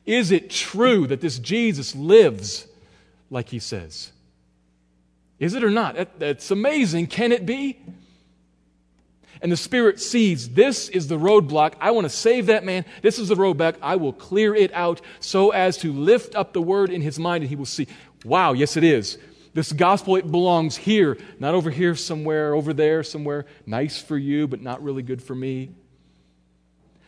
Is 0.05 0.31
it 0.31 0.49
true 0.49 1.07
that 1.07 1.21
this 1.21 1.39
Jesus 1.39 1.95
lives 1.95 2.67
like 3.29 3.49
he 3.49 3.59
says? 3.59 4.11
Is 5.39 5.55
it 5.55 5.63
or 5.63 5.69
not? 5.69 6.19
That's 6.19 6.51
amazing. 6.51 7.07
Can 7.07 7.31
it 7.31 7.45
be? 7.45 7.79
And 9.41 9.51
the 9.51 9.57
Spirit 9.57 9.99
sees 9.99 10.49
this 10.49 10.87
is 10.87 11.07
the 11.07 11.17
roadblock. 11.17 11.73
I 11.81 11.91
want 11.91 12.05
to 12.05 12.09
save 12.09 12.45
that 12.45 12.63
man. 12.63 12.85
This 13.01 13.19
is 13.19 13.27
the 13.27 13.35
roadblock. 13.35 13.75
I 13.81 13.97
will 13.97 14.13
clear 14.13 14.55
it 14.55 14.73
out 14.73 15.01
so 15.19 15.49
as 15.49 15.77
to 15.79 15.91
lift 15.91 16.33
up 16.35 16.53
the 16.53 16.61
word 16.61 16.89
in 16.89 17.01
his 17.01 17.19
mind 17.19 17.43
and 17.43 17.49
he 17.49 17.57
will 17.57 17.65
see, 17.65 17.87
wow, 18.23 18.53
yes, 18.53 18.77
it 18.77 18.85
is. 18.85 19.17
This 19.53 19.71
gospel, 19.71 20.15
it 20.15 20.29
belongs 20.29 20.75
here, 20.75 21.17
not 21.39 21.53
over 21.53 21.69
here 21.69 21.95
somewhere, 21.95 22.55
over 22.55 22.73
there 22.73 23.03
somewhere. 23.03 23.45
Nice 23.65 24.01
for 24.01 24.17
you, 24.17 24.47
but 24.47 24.61
not 24.61 24.83
really 24.83 25.03
good 25.03 25.21
for 25.21 25.35
me. 25.35 25.69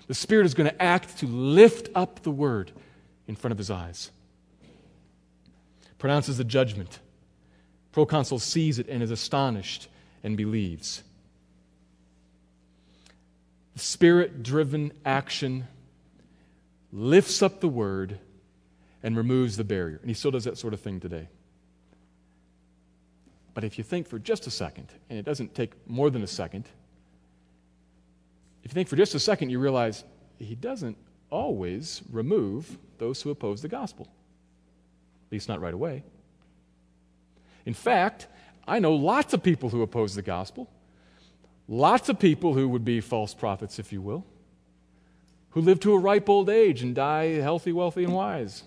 The 0.07 0.13
Spirit 0.13 0.45
is 0.45 0.53
going 0.53 0.69
to 0.69 0.81
act 0.81 1.17
to 1.19 1.27
lift 1.27 1.89
up 1.95 2.21
the 2.21 2.31
word 2.31 2.71
in 3.27 3.35
front 3.35 3.51
of 3.51 3.57
his 3.57 3.71
eyes. 3.71 4.11
Pronounces 5.97 6.37
the 6.37 6.43
judgment. 6.43 6.99
Proconsul 7.91 8.37
sees 8.37 8.77
it 8.77 8.87
and 8.89 9.01
is 9.01 9.09
astonished 9.09 9.87
and 10.23 10.37
believes. 10.37 11.01
The 13.73 13.79
Spirit 13.79 14.43
driven 14.43 14.93
action 15.03 15.67
lifts 16.93 17.41
up 17.41 17.59
the 17.59 17.67
word 17.67 18.19
and 19.01 19.17
removes 19.17 19.57
the 19.57 19.63
barrier. 19.63 19.97
And 19.99 20.09
he 20.09 20.13
still 20.13 20.31
does 20.31 20.43
that 20.43 20.59
sort 20.59 20.73
of 20.75 20.79
thing 20.79 20.99
today. 20.99 21.27
But 23.55 23.63
if 23.63 23.77
you 23.77 23.83
think 23.83 24.07
for 24.07 24.19
just 24.19 24.45
a 24.45 24.51
second, 24.51 24.91
and 25.09 25.17
it 25.17 25.25
doesn't 25.25 25.55
take 25.55 25.71
more 25.87 26.11
than 26.11 26.21
a 26.21 26.27
second, 26.27 26.65
if 28.63 28.71
you 28.71 28.73
think 28.75 28.89
for 28.89 28.97
just 28.97 29.15
a 29.15 29.19
second, 29.19 29.49
you 29.49 29.59
realize 29.59 30.03
he 30.37 30.55
doesn't 30.55 30.97
always 31.29 32.01
remove 32.11 32.77
those 32.97 33.21
who 33.21 33.31
oppose 33.31 33.61
the 33.61 33.69
gospel, 33.69 34.07
at 35.27 35.31
least 35.31 35.47
not 35.47 35.61
right 35.61 35.73
away. 35.73 36.03
In 37.65 37.73
fact, 37.73 38.27
I 38.67 38.79
know 38.79 38.93
lots 38.93 39.33
of 39.33 39.41
people 39.41 39.69
who 39.69 39.81
oppose 39.81 40.15
the 40.15 40.21
gospel, 40.21 40.69
lots 41.69 42.09
of 42.09 42.19
people 42.19 42.53
who 42.53 42.67
would 42.67 42.83
be 42.83 42.99
false 42.99 43.33
prophets, 43.33 43.79
if 43.79 43.93
you 43.93 44.01
will, 44.01 44.25
who 45.51 45.61
live 45.61 45.79
to 45.79 45.93
a 45.93 45.97
ripe 45.97 46.27
old 46.27 46.49
age 46.49 46.81
and 46.81 46.93
die 46.93 47.35
healthy, 47.35 47.71
wealthy, 47.71 48.03
and 48.03 48.13
wise. 48.13 48.63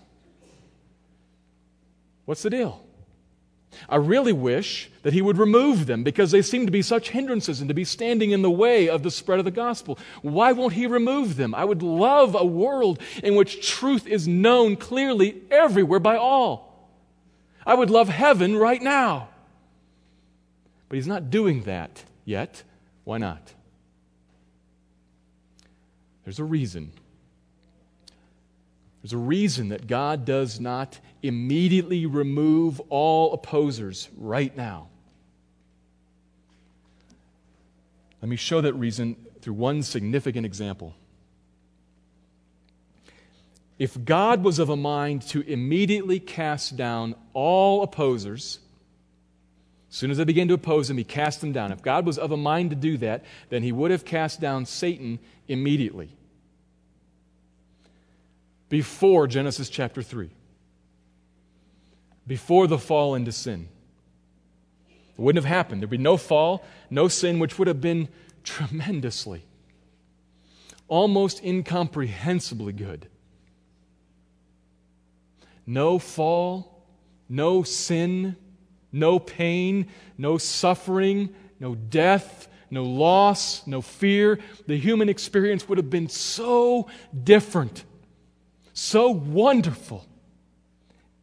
What's 2.25 2.41
the 2.41 2.49
deal? 2.49 2.83
I 3.87 3.95
really 3.97 4.33
wish 4.33 4.89
that 5.03 5.13
he 5.13 5.21
would 5.21 5.37
remove 5.37 5.85
them 5.85 6.03
because 6.03 6.31
they 6.31 6.41
seem 6.41 6.65
to 6.65 6.71
be 6.71 6.81
such 6.81 7.11
hindrances 7.11 7.61
and 7.61 7.67
to 7.69 7.73
be 7.73 7.83
standing 7.83 8.31
in 8.31 8.41
the 8.41 8.51
way 8.51 8.89
of 8.89 9.03
the 9.03 9.11
spread 9.11 9.39
of 9.39 9.45
the 9.45 9.51
gospel. 9.51 9.97
Why 10.21 10.51
won't 10.51 10.73
he 10.73 10.87
remove 10.87 11.35
them? 11.35 11.55
I 11.55 11.65
would 11.65 11.83
love 11.83 12.35
a 12.35 12.45
world 12.45 12.99
in 13.23 13.35
which 13.35 13.67
truth 13.67 14.07
is 14.07 14.27
known 14.27 14.75
clearly 14.75 15.41
everywhere 15.51 15.99
by 15.99 16.17
all. 16.17 16.89
I 17.65 17.75
would 17.75 17.89
love 17.89 18.09
heaven 18.09 18.57
right 18.57 18.81
now. 18.81 19.29
But 20.87 20.95
he's 20.95 21.07
not 21.07 21.29
doing 21.29 21.63
that 21.63 22.03
yet. 22.25 22.63
Why 23.03 23.19
not? 23.19 23.53
There's 26.23 26.39
a 26.39 26.43
reason. 26.43 26.91
There's 29.01 29.13
a 29.13 29.17
reason 29.17 29.69
that 29.69 29.87
God 29.87 30.25
does 30.25 30.59
not 30.59 30.99
immediately 31.23 32.05
remove 32.05 32.81
all 32.89 33.33
opposers 33.33 34.09
right 34.17 34.55
now. 34.55 34.89
Let 38.21 38.27
me 38.27 38.35
show 38.35 38.59
that 38.61 38.73
reason 38.73 39.15
through 39.41 39.53
one 39.53 39.83
significant 39.83 40.45
example. 40.45 40.93
If 43.77 44.03
God 44.03 44.43
was 44.43 44.59
of 44.59 44.69
a 44.69 44.75
mind 44.75 45.21
to 45.29 45.39
immediately 45.41 46.19
cast 46.19 46.75
down 46.75 47.15
all 47.33 47.81
opposers, 47.81 48.59
As 49.89 49.95
soon 49.95 50.11
as 50.11 50.17
they 50.17 50.23
began 50.23 50.47
to 50.49 50.53
oppose 50.53 50.89
him, 50.89 50.97
he 50.97 51.03
cast 51.03 51.41
them 51.41 51.51
down. 51.51 51.71
If 51.71 51.81
God 51.81 52.05
was 52.05 52.19
of 52.19 52.31
a 52.31 52.37
mind 52.37 52.69
to 52.69 52.75
do 52.75 52.97
that, 52.97 53.23
then 53.49 53.63
he 53.63 53.71
would 53.71 53.89
have 53.89 54.05
cast 54.05 54.39
down 54.39 54.65
Satan 54.65 55.19
immediately. 55.47 56.09
Before 58.69 59.27
Genesis 59.27 59.69
chapter 59.69 60.01
3. 60.01 60.29
Before 62.25 62.67
the 62.67 62.77
fall 62.77 63.15
into 63.15 63.31
sin. 63.31 63.67
It 64.89 65.19
wouldn't 65.19 65.43
have 65.43 65.51
happened. 65.51 65.81
There'd 65.81 65.89
be 65.89 65.97
no 65.97 66.15
fall, 66.15 66.63
no 66.89 67.07
sin, 67.07 67.39
which 67.39 67.59
would 67.59 67.67
have 67.67 67.81
been 67.81 68.07
tremendously, 68.43 69.43
almost 70.87 71.43
incomprehensibly 71.43 72.73
good. 72.73 73.07
No 75.65 75.99
fall, 75.99 76.85
no 77.27 77.63
sin 77.63 78.35
no 78.91 79.19
pain, 79.19 79.87
no 80.17 80.37
suffering, 80.37 81.33
no 81.59 81.75
death, 81.75 82.47
no 82.71 82.83
loss, 82.83 83.65
no 83.67 83.81
fear. 83.81 84.39
The 84.67 84.77
human 84.77 85.09
experience 85.09 85.67
would 85.67 85.77
have 85.77 85.89
been 85.89 86.09
so 86.09 86.87
different, 87.23 87.83
so 88.79 89.09
wonderful. 89.09 90.05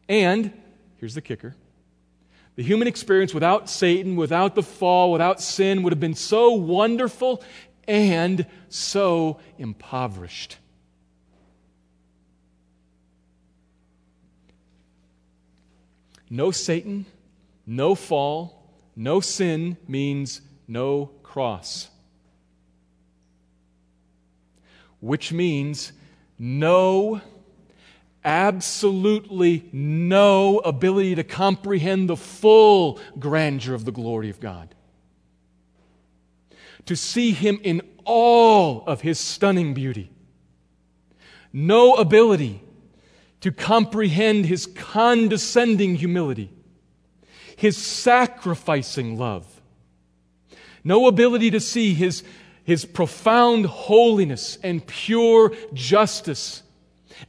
And 0.07 0.53
here's 0.97 1.15
the 1.15 1.21
kicker 1.21 1.55
the 2.55 2.63
human 2.63 2.87
experience 2.87 3.33
without 3.35 3.69
Satan, 3.69 4.15
without 4.15 4.55
the 4.55 4.63
fall, 4.63 5.11
without 5.11 5.41
sin 5.41 5.83
would 5.83 5.93
have 5.93 5.99
been 5.99 6.15
so 6.15 6.53
wonderful 6.53 7.43
and 7.87 8.45
so 8.69 9.39
impoverished. 9.59 10.57
No 16.29 16.51
Satan, 16.51 17.05
no 17.65 17.95
fall, 17.95 18.71
no 18.95 19.19
sin 19.19 19.77
means 19.87 20.41
no 20.67 21.11
cross. 21.21 21.89
Which 24.99 25.31
means 25.31 25.93
no, 26.39 27.21
absolutely 28.23 29.69
no 29.71 30.59
ability 30.59 31.15
to 31.15 31.23
comprehend 31.23 32.09
the 32.09 32.17
full 32.17 32.99
grandeur 33.19 33.73
of 33.73 33.85
the 33.85 33.91
glory 33.91 34.29
of 34.29 34.39
God. 34.39 34.73
To 36.85 36.95
see 36.95 37.31
Him 37.31 37.59
in 37.63 37.81
all 38.05 38.83
of 38.85 39.01
His 39.01 39.19
stunning 39.19 39.73
beauty. 39.73 40.11
No 41.51 41.95
ability 41.95 42.61
to 43.41 43.51
comprehend 43.51 44.45
His 44.45 44.65
condescending 44.65 45.95
humility 45.95 46.51
his 47.57 47.75
sacrificing 47.75 49.17
love, 49.17 49.61
no 50.83 51.07
ability 51.07 51.51
to 51.51 51.59
see 51.59 51.95
his, 51.95 52.23
his 52.63 52.85
profound 52.85 53.65
holiness 53.65 54.59
and 54.63 54.85
pure 54.85 55.53
justice 55.73 56.61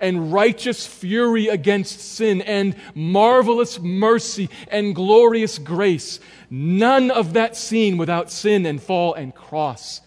and 0.00 0.32
righteous 0.32 0.86
fury 0.86 1.48
against 1.48 2.00
sin 2.00 2.40
and 2.42 2.76
marvelous 2.94 3.80
mercy 3.80 4.50
and 4.68 4.94
glorious 4.94 5.58
grace. 5.58 6.20
None 6.50 7.10
of 7.10 7.34
that 7.34 7.56
seen 7.56 7.98
without 7.98 8.30
sin 8.30 8.66
and 8.66 8.82
fall 8.82 9.14
and 9.14 9.34
cross. 9.34 10.00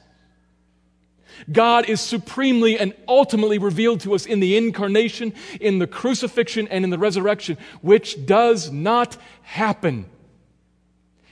God 1.51 1.89
is 1.89 2.01
supremely 2.01 2.77
and 2.77 2.93
ultimately 3.07 3.57
revealed 3.57 4.01
to 4.01 4.13
us 4.13 4.25
in 4.25 4.39
the 4.39 4.57
incarnation, 4.57 5.33
in 5.59 5.79
the 5.79 5.87
crucifixion, 5.87 6.67
and 6.67 6.83
in 6.83 6.89
the 6.89 6.99
resurrection, 6.99 7.57
which 7.81 8.25
does 8.25 8.71
not 8.71 9.17
happen 9.41 10.05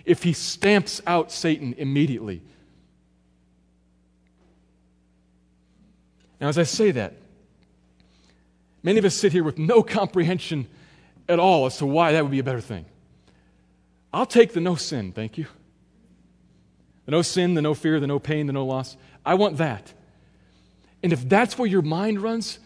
if 0.06 0.24
he 0.24 0.34
stamps 0.34 1.02
out 1.06 1.32
Satan 1.32 1.76
immediately. 1.78 2.42
Now, 6.42 6.48
as 6.48 6.58
I 6.58 6.64
say 6.64 6.92
that, 6.92 7.14
many 8.84 9.00
of 9.00 9.06
us 9.06 9.16
sit 9.16 9.32
here 9.32 9.44
with 9.44 9.58
no 9.58 9.84
comprehension 9.84 10.68
at 11.28 11.40
all 11.40 11.66
as 11.66 11.78
to 11.78 11.86
why 11.86 12.12
that 12.12 12.24
would 12.24 12.32
be 12.32 12.40
a 12.40 12.44
better 12.44 12.62
thing. 12.62 12.86
I'll 14.14 14.26
take 14.26 14.54
the 14.54 14.62
no 14.62 14.76
sin, 14.76 15.12
thank 15.12 15.38
you. 15.38 15.46
The 17.06 17.12
no 17.12 17.22
sin, 17.22 17.54
the 17.54 17.62
no 17.62 17.74
fear, 17.74 18.00
the 18.00 18.08
no 18.08 18.20
pain, 18.20 18.48
the 18.48 18.54
no 18.54 18.66
loss. 18.66 18.98
I 19.26 19.36
want 19.36 19.58
that. 19.58 19.94
And 21.02 21.14
if 21.14 21.28
that's 21.28 21.58
where 21.58 21.68
your 21.68 21.82
mind 21.82 22.22
runs, 22.22 22.60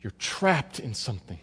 you're 0.00 0.12
trapped 0.18 0.78
in 0.80 0.94
something. 0.94 1.38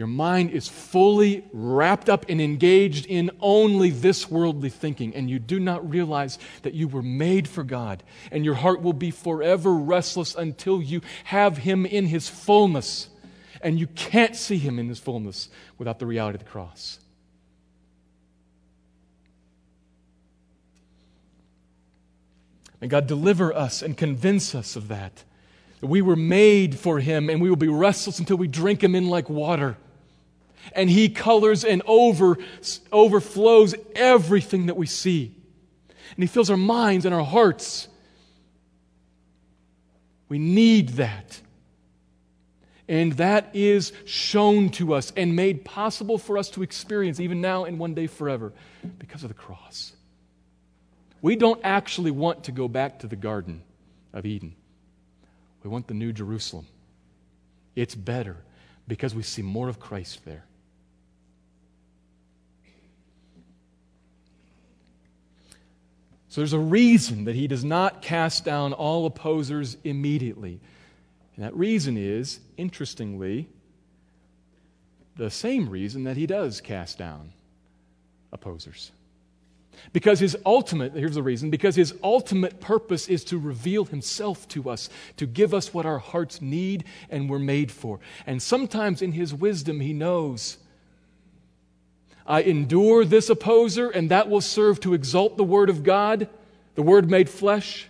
Your 0.00 0.06
mind 0.06 0.52
is 0.52 0.66
fully 0.66 1.44
wrapped 1.52 2.08
up 2.08 2.24
and 2.30 2.40
engaged 2.40 3.04
in 3.04 3.30
only 3.38 3.90
this 3.90 4.30
worldly 4.30 4.70
thinking, 4.70 5.14
and 5.14 5.28
you 5.28 5.38
do 5.38 5.60
not 5.60 5.90
realize 5.90 6.38
that 6.62 6.72
you 6.72 6.88
were 6.88 7.02
made 7.02 7.46
for 7.46 7.62
God, 7.62 8.02
and 8.32 8.42
your 8.42 8.54
heart 8.54 8.80
will 8.80 8.94
be 8.94 9.10
forever 9.10 9.74
restless 9.74 10.34
until 10.34 10.80
you 10.80 11.02
have 11.24 11.58
Him 11.58 11.84
in 11.84 12.06
His 12.06 12.30
fullness. 12.30 13.10
And 13.60 13.78
you 13.78 13.88
can't 13.88 14.34
see 14.34 14.56
Him 14.56 14.78
in 14.78 14.88
His 14.88 14.98
fullness 14.98 15.50
without 15.76 15.98
the 15.98 16.06
reality 16.06 16.36
of 16.36 16.44
the 16.44 16.50
cross. 16.50 16.98
May 22.80 22.88
God 22.88 23.06
deliver 23.06 23.54
us 23.54 23.82
and 23.82 23.98
convince 23.98 24.54
us 24.54 24.76
of 24.76 24.88
that. 24.88 25.24
That 25.80 25.88
we 25.88 26.00
were 26.00 26.16
made 26.16 26.78
for 26.78 27.00
Him 27.00 27.28
and 27.28 27.42
we 27.42 27.50
will 27.50 27.56
be 27.56 27.68
restless 27.68 28.18
until 28.18 28.38
we 28.38 28.48
drink 28.48 28.82
Him 28.82 28.94
in 28.94 29.10
like 29.10 29.28
water. 29.28 29.76
And 30.72 30.88
He 30.90 31.08
colors 31.08 31.64
and 31.64 31.82
over, 31.86 32.38
overflows 32.92 33.74
everything 33.94 34.66
that 34.66 34.76
we 34.76 34.86
see. 34.86 35.34
And 35.88 36.22
He 36.22 36.26
fills 36.26 36.50
our 36.50 36.56
minds 36.56 37.04
and 37.04 37.14
our 37.14 37.24
hearts. 37.24 37.88
We 40.28 40.38
need 40.38 40.90
that. 40.90 41.40
And 42.88 43.12
that 43.14 43.50
is 43.54 43.92
shown 44.04 44.70
to 44.70 44.94
us 44.94 45.12
and 45.16 45.36
made 45.36 45.64
possible 45.64 46.18
for 46.18 46.36
us 46.36 46.50
to 46.50 46.62
experience 46.64 47.20
even 47.20 47.40
now 47.40 47.64
and 47.64 47.78
one 47.78 47.94
day 47.94 48.08
forever 48.08 48.52
because 48.98 49.22
of 49.22 49.28
the 49.28 49.34
cross. 49.34 49.92
We 51.22 51.36
don't 51.36 51.60
actually 51.62 52.10
want 52.10 52.44
to 52.44 52.52
go 52.52 52.66
back 52.66 53.00
to 53.00 53.06
the 53.06 53.16
Garden 53.16 53.62
of 54.12 54.26
Eden. 54.26 54.56
We 55.62 55.70
want 55.70 55.86
the 55.86 55.94
New 55.94 56.12
Jerusalem. 56.12 56.66
It's 57.76 57.94
better 57.94 58.36
because 58.88 59.14
we 59.14 59.22
see 59.22 59.42
more 59.42 59.68
of 59.68 59.78
Christ 59.78 60.24
there. 60.24 60.44
So 66.30 66.40
there's 66.40 66.52
a 66.52 66.60
reason 66.60 67.24
that 67.24 67.34
he 67.34 67.48
does 67.48 67.64
not 67.64 68.02
cast 68.02 68.44
down 68.44 68.72
all 68.72 69.04
opposers 69.04 69.76
immediately. 69.82 70.60
And 71.34 71.44
that 71.44 71.56
reason 71.56 71.96
is, 71.96 72.38
interestingly, 72.56 73.48
the 75.16 75.28
same 75.28 75.68
reason 75.68 76.04
that 76.04 76.16
he 76.16 76.26
does 76.26 76.60
cast 76.60 76.98
down 76.98 77.32
opposers. 78.32 78.92
Because 79.92 80.20
his 80.20 80.36
ultimate, 80.46 80.92
here's 80.92 81.16
the 81.16 81.22
reason, 81.22 81.50
because 81.50 81.74
his 81.74 81.94
ultimate 82.00 82.60
purpose 82.60 83.08
is 83.08 83.24
to 83.24 83.36
reveal 83.36 83.86
himself 83.86 84.46
to 84.48 84.70
us, 84.70 84.88
to 85.16 85.26
give 85.26 85.52
us 85.52 85.74
what 85.74 85.84
our 85.84 85.98
hearts 85.98 86.40
need 86.40 86.84
and 87.08 87.28
were 87.28 87.40
made 87.40 87.72
for. 87.72 87.98
And 88.24 88.40
sometimes 88.40 89.02
in 89.02 89.10
his 89.12 89.34
wisdom, 89.34 89.80
he 89.80 89.92
knows 89.92 90.58
I 92.26 92.42
endure 92.42 93.04
this 93.04 93.30
opposer, 93.30 93.90
and 93.90 94.10
that 94.10 94.28
will 94.28 94.40
serve 94.40 94.80
to 94.80 94.94
exalt 94.94 95.36
the 95.36 95.44
Word 95.44 95.70
of 95.70 95.82
God, 95.82 96.28
the 96.74 96.82
Word 96.82 97.10
made 97.10 97.28
flesh. 97.28 97.88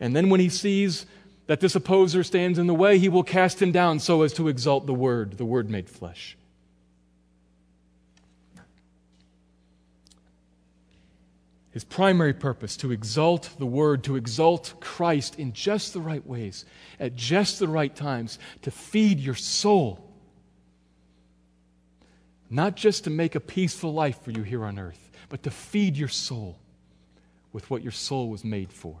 And 0.00 0.14
then 0.14 0.30
when 0.30 0.40
he 0.40 0.48
sees 0.48 1.06
that 1.46 1.60
this 1.60 1.74
opposer 1.74 2.24
stands 2.24 2.58
in 2.58 2.66
the 2.66 2.74
way, 2.74 2.98
he 2.98 3.08
will 3.08 3.22
cast 3.22 3.60
him 3.60 3.72
down 3.72 3.98
so 3.98 4.22
as 4.22 4.32
to 4.34 4.48
exalt 4.48 4.86
the 4.86 4.94
Word, 4.94 5.38
the 5.38 5.44
Word 5.44 5.70
made 5.70 5.88
flesh. 5.88 6.36
his 11.76 11.84
primary 11.84 12.32
purpose 12.32 12.74
to 12.74 12.90
exalt 12.90 13.50
the 13.58 13.66
Word, 13.66 14.02
to 14.02 14.16
exalt 14.16 14.72
Christ 14.80 15.38
in 15.38 15.52
just 15.52 15.92
the 15.92 16.00
right 16.00 16.26
ways, 16.26 16.64
at 16.98 17.14
just 17.16 17.58
the 17.58 17.68
right 17.68 17.94
times, 17.94 18.38
to 18.62 18.70
feed 18.70 19.20
your 19.20 19.34
soul. 19.34 20.05
Not 22.48 22.76
just 22.76 23.04
to 23.04 23.10
make 23.10 23.34
a 23.34 23.40
peaceful 23.40 23.92
life 23.92 24.22
for 24.22 24.30
you 24.30 24.42
here 24.42 24.64
on 24.64 24.78
earth, 24.78 25.10
but 25.28 25.42
to 25.42 25.50
feed 25.50 25.96
your 25.96 26.08
soul 26.08 26.58
with 27.52 27.68
what 27.70 27.82
your 27.82 27.92
soul 27.92 28.28
was 28.30 28.44
made 28.44 28.72
for 28.72 28.98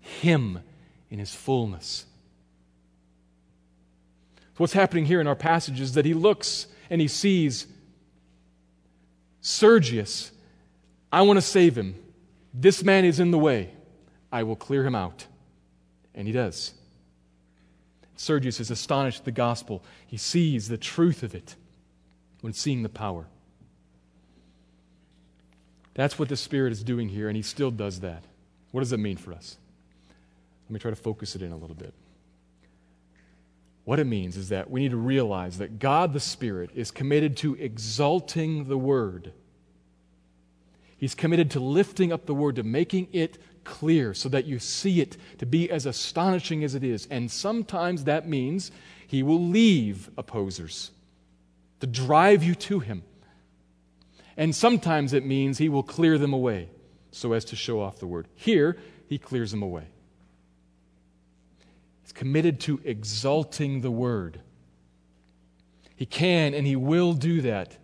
Him 0.00 0.60
in 1.10 1.18
His 1.18 1.34
fullness. 1.34 2.06
So 4.36 4.56
what's 4.58 4.72
happening 4.72 5.06
here 5.06 5.20
in 5.20 5.26
our 5.26 5.34
passage 5.34 5.80
is 5.80 5.94
that 5.94 6.04
he 6.04 6.14
looks 6.14 6.66
and 6.90 7.00
he 7.00 7.08
sees 7.08 7.66
Sergius 9.40 10.32
I 11.12 11.22
want 11.22 11.38
to 11.38 11.42
save 11.42 11.76
him. 11.76 11.96
This 12.54 12.84
man 12.84 13.04
is 13.04 13.20
in 13.20 13.30
the 13.30 13.38
way. 13.38 13.70
I 14.30 14.42
will 14.44 14.56
clear 14.56 14.86
him 14.86 14.94
out. 14.94 15.26
And 16.14 16.26
he 16.26 16.32
does. 16.32 16.72
Sergius 18.16 18.60
is 18.60 18.70
astonished 18.70 19.20
at 19.20 19.24
the 19.24 19.32
gospel. 19.32 19.82
He 20.06 20.16
sees 20.16 20.68
the 20.68 20.76
truth 20.78 21.22
of 21.22 21.34
it. 21.34 21.56
When 22.40 22.52
seeing 22.52 22.82
the 22.82 22.88
power. 22.88 23.26
That's 25.94 26.18
what 26.18 26.28
the 26.28 26.36
Spirit 26.36 26.72
is 26.72 26.82
doing 26.82 27.08
here, 27.08 27.28
and 27.28 27.36
He 27.36 27.42
still 27.42 27.70
does 27.70 28.00
that. 28.00 28.22
What 28.70 28.80
does 28.80 28.90
that 28.90 28.98
mean 28.98 29.16
for 29.16 29.32
us? 29.32 29.56
Let 30.68 30.74
me 30.74 30.78
try 30.78 30.90
to 30.90 30.96
focus 30.96 31.34
it 31.34 31.42
in 31.42 31.52
a 31.52 31.56
little 31.56 31.74
bit. 31.74 31.92
What 33.84 33.98
it 33.98 34.04
means 34.04 34.36
is 34.36 34.50
that 34.50 34.70
we 34.70 34.80
need 34.80 34.92
to 34.92 34.96
realize 34.96 35.58
that 35.58 35.78
God 35.78 36.12
the 36.12 36.20
Spirit 36.20 36.70
is 36.74 36.90
committed 36.90 37.36
to 37.38 37.54
exalting 37.56 38.68
the 38.68 38.78
Word. 38.78 39.32
He's 40.96 41.14
committed 41.14 41.50
to 41.52 41.60
lifting 41.60 42.12
up 42.12 42.26
the 42.26 42.34
Word, 42.34 42.56
to 42.56 42.62
making 42.62 43.08
it 43.12 43.38
clear 43.64 44.14
so 44.14 44.28
that 44.28 44.44
you 44.44 44.58
see 44.58 45.00
it 45.00 45.16
to 45.38 45.46
be 45.46 45.70
as 45.70 45.86
astonishing 45.86 46.62
as 46.62 46.74
it 46.74 46.84
is. 46.84 47.08
And 47.10 47.30
sometimes 47.30 48.04
that 48.04 48.28
means 48.28 48.70
He 49.06 49.22
will 49.22 49.44
leave 49.44 50.08
opposers 50.16 50.90
to 51.80 51.86
drive 51.86 52.42
you 52.42 52.54
to 52.54 52.80
Him. 52.80 53.02
And 54.36 54.54
sometimes 54.54 55.12
it 55.12 55.24
means 55.24 55.58
He 55.58 55.68
will 55.68 55.82
clear 55.82 56.18
them 56.18 56.32
away 56.32 56.68
so 57.10 57.32
as 57.32 57.44
to 57.46 57.56
show 57.56 57.80
off 57.80 57.98
the 57.98 58.06
Word. 58.06 58.28
Here, 58.34 58.76
He 59.08 59.18
clears 59.18 59.50
them 59.50 59.62
away 59.62 59.88
He's 62.10 62.18
committed 62.18 62.58
to 62.62 62.80
exalting 62.84 63.82
the 63.82 63.90
word. 63.90 64.40
He 65.94 66.06
can 66.06 66.54
and 66.54 66.66
he 66.66 66.74
will 66.74 67.12
do 67.12 67.40
that. 67.42 67.76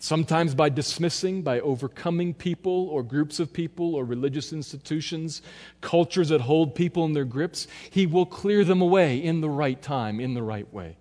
Sometimes 0.00 0.52
by 0.56 0.68
dismissing, 0.68 1.42
by 1.42 1.60
overcoming 1.60 2.34
people 2.34 2.88
or 2.88 3.04
groups 3.04 3.38
of 3.38 3.52
people 3.52 3.94
or 3.94 4.04
religious 4.04 4.52
institutions, 4.52 5.42
cultures 5.80 6.30
that 6.30 6.40
hold 6.40 6.74
people 6.74 7.04
in 7.04 7.12
their 7.12 7.24
grips, 7.24 7.68
he 7.88 8.04
will 8.04 8.26
clear 8.26 8.64
them 8.64 8.80
away 8.80 9.18
in 9.18 9.42
the 9.42 9.48
right 9.48 9.80
time, 9.80 10.18
in 10.18 10.34
the 10.34 10.42
right 10.42 10.74
way. 10.74 10.96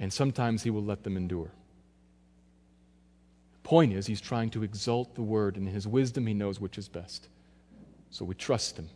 And 0.00 0.12
sometimes 0.12 0.62
he 0.62 0.70
will 0.70 0.82
let 0.82 1.04
them 1.04 1.16
endure. 1.16 1.52
Point 3.62 3.92
is, 3.92 4.06
he's 4.06 4.20
trying 4.20 4.50
to 4.50 4.64
exalt 4.64 5.14
the 5.14 5.22
word, 5.22 5.56
and 5.56 5.68
in 5.68 5.74
his 5.74 5.86
wisdom, 5.86 6.26
he 6.26 6.34
knows 6.34 6.58
which 6.58 6.78
is 6.78 6.88
best. 6.88 7.28
So 8.10 8.24
we 8.24 8.34
trust 8.34 8.78
him. 8.78 8.88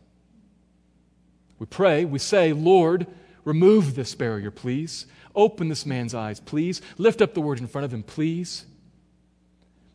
We 1.59 1.67
pray, 1.67 2.05
we 2.05 2.19
say, 2.19 2.53
Lord, 2.53 3.07
remove 3.45 3.95
this 3.95 4.15
barrier, 4.15 4.51
please. 4.51 5.07
Open 5.35 5.69
this 5.69 5.87
man's 5.87 6.15
eyes, 6.15 6.41
please. 6.41 6.81
Lift 6.99 7.23
up 7.23 7.35
the 7.35 7.41
word 7.41 7.61
in 7.61 7.67
front 7.67 7.85
of 7.85 7.93
him, 7.93 8.03
please. 8.03 8.65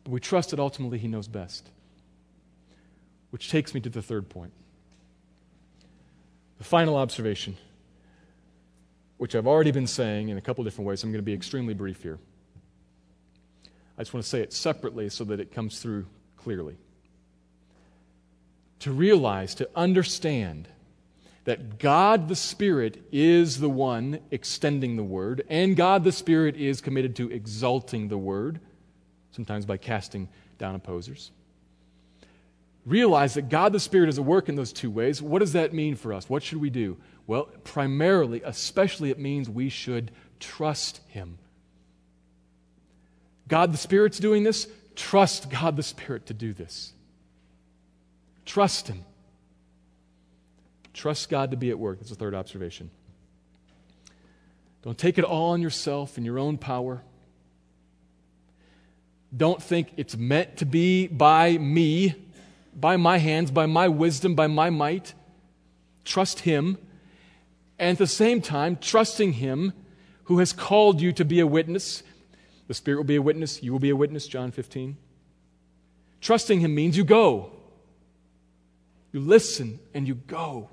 But 0.04 0.12
we 0.12 0.20
trust 0.20 0.50
that 0.50 0.60
ultimately 0.60 0.98
he 0.98 1.08
knows 1.08 1.28
best. 1.28 1.68
Which 3.30 3.50
takes 3.50 3.74
me 3.74 3.80
to 3.80 3.90
the 3.90 4.02
third 4.02 4.28
point. 4.28 4.52
The 6.58 6.64
final 6.64 6.96
observation, 6.96 7.56
which 9.20 9.34
I've 9.34 9.46
already 9.46 9.70
been 9.70 9.86
saying 9.86 10.30
in 10.30 10.38
a 10.38 10.40
couple 10.40 10.64
different 10.64 10.88
ways. 10.88 11.04
I'm 11.04 11.12
going 11.12 11.18
to 11.18 11.22
be 11.22 11.34
extremely 11.34 11.74
brief 11.74 12.02
here. 12.02 12.18
I 13.98 14.00
just 14.00 14.14
want 14.14 14.24
to 14.24 14.30
say 14.30 14.40
it 14.40 14.50
separately 14.50 15.10
so 15.10 15.24
that 15.24 15.38
it 15.38 15.52
comes 15.52 15.78
through 15.78 16.06
clearly. 16.38 16.78
To 18.78 18.92
realize, 18.92 19.54
to 19.56 19.68
understand, 19.76 20.68
that 21.44 21.78
God 21.78 22.28
the 22.28 22.34
Spirit 22.34 23.04
is 23.12 23.60
the 23.60 23.68
one 23.68 24.20
extending 24.30 24.96
the 24.96 25.04
word, 25.04 25.44
and 25.50 25.76
God 25.76 26.02
the 26.02 26.12
Spirit 26.12 26.56
is 26.56 26.80
committed 26.80 27.14
to 27.16 27.30
exalting 27.30 28.08
the 28.08 28.16
word, 28.16 28.58
sometimes 29.32 29.66
by 29.66 29.76
casting 29.76 30.30
down 30.56 30.74
opposers. 30.74 31.30
Realize 32.86 33.34
that 33.34 33.50
God 33.50 33.74
the 33.74 33.80
Spirit 33.80 34.08
is 34.08 34.18
at 34.18 34.24
work 34.24 34.48
in 34.48 34.54
those 34.54 34.72
two 34.72 34.90
ways. 34.90 35.20
What 35.20 35.40
does 35.40 35.52
that 35.52 35.74
mean 35.74 35.94
for 35.94 36.14
us? 36.14 36.26
What 36.30 36.42
should 36.42 36.58
we 36.62 36.70
do? 36.70 36.96
Well, 37.30 37.44
primarily, 37.62 38.42
especially, 38.44 39.10
it 39.10 39.18
means 39.20 39.48
we 39.48 39.68
should 39.68 40.10
trust 40.40 41.00
Him. 41.06 41.38
God 43.46 43.72
the 43.72 43.78
Spirit's 43.78 44.18
doing 44.18 44.42
this. 44.42 44.66
Trust 44.96 45.48
God 45.48 45.76
the 45.76 45.84
Spirit 45.84 46.26
to 46.26 46.34
do 46.34 46.52
this. 46.52 46.92
Trust 48.44 48.88
Him. 48.88 49.04
Trust 50.92 51.30
God 51.30 51.52
to 51.52 51.56
be 51.56 51.70
at 51.70 51.78
work. 51.78 52.00
That's 52.00 52.10
the 52.10 52.16
third 52.16 52.34
observation. 52.34 52.90
Don't 54.82 54.98
take 54.98 55.16
it 55.16 55.22
all 55.22 55.52
on 55.52 55.62
yourself 55.62 56.16
and 56.16 56.26
your 56.26 56.40
own 56.40 56.58
power. 56.58 57.00
Don't 59.36 59.62
think 59.62 59.92
it's 59.96 60.16
meant 60.16 60.56
to 60.56 60.66
be 60.66 61.06
by 61.06 61.56
me, 61.58 62.12
by 62.74 62.96
my 62.96 63.18
hands, 63.18 63.52
by 63.52 63.66
my 63.66 63.86
wisdom, 63.86 64.34
by 64.34 64.48
my 64.48 64.68
might. 64.68 65.14
Trust 66.04 66.40
Him. 66.40 66.76
And 67.80 67.96
at 67.96 67.98
the 67.98 68.06
same 68.06 68.40
time, 68.40 68.76
trusting 68.76 69.32
Him 69.32 69.72
who 70.24 70.38
has 70.38 70.52
called 70.52 71.00
you 71.00 71.12
to 71.14 71.24
be 71.24 71.40
a 71.40 71.46
witness. 71.46 72.04
The 72.68 72.74
Spirit 72.74 72.98
will 72.98 73.04
be 73.04 73.16
a 73.16 73.22
witness. 73.22 73.62
You 73.62 73.72
will 73.72 73.80
be 73.80 73.90
a 73.90 73.96
witness, 73.96 74.28
John 74.28 74.52
15. 74.52 74.96
Trusting 76.20 76.60
Him 76.60 76.74
means 76.74 76.96
you 76.96 77.02
go. 77.02 77.50
You 79.12 79.18
listen 79.20 79.80
and 79.92 80.06
you 80.06 80.14
go 80.14 80.70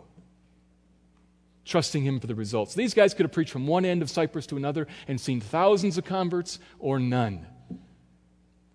trusting 1.68 2.04
Him 2.04 2.20
for 2.20 2.28
the 2.28 2.36
results. 2.36 2.74
These 2.74 2.94
guys 2.94 3.14
could 3.14 3.26
have 3.26 3.32
preached 3.32 3.52
from 3.52 3.68
one 3.68 3.86
end 3.86 4.02
of 4.02 4.10
Cyprus 4.10 4.48
to 4.48 4.58
another 4.58 4.88
and 5.08 5.20
seen 5.20 5.42
thousands 5.42 5.98
of 5.98 6.06
converts 6.06 6.60
or 6.80 7.00
none. 7.00 7.46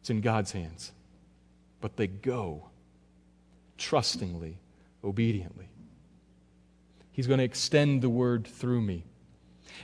It's 0.01 0.11
in 0.11 0.21
God's 0.21 0.53
hands. 0.53 0.93
But 1.81 1.97
they 1.97 2.07
go 2.07 2.69
trustingly, 3.79 4.59
obediently. 5.03 5.72
He's 7.13 7.27
going 7.27 7.39
to 7.39 7.45
extend 7.45 8.03
the 8.03 8.09
word 8.09 8.47
through 8.47 8.81
me. 8.81 9.05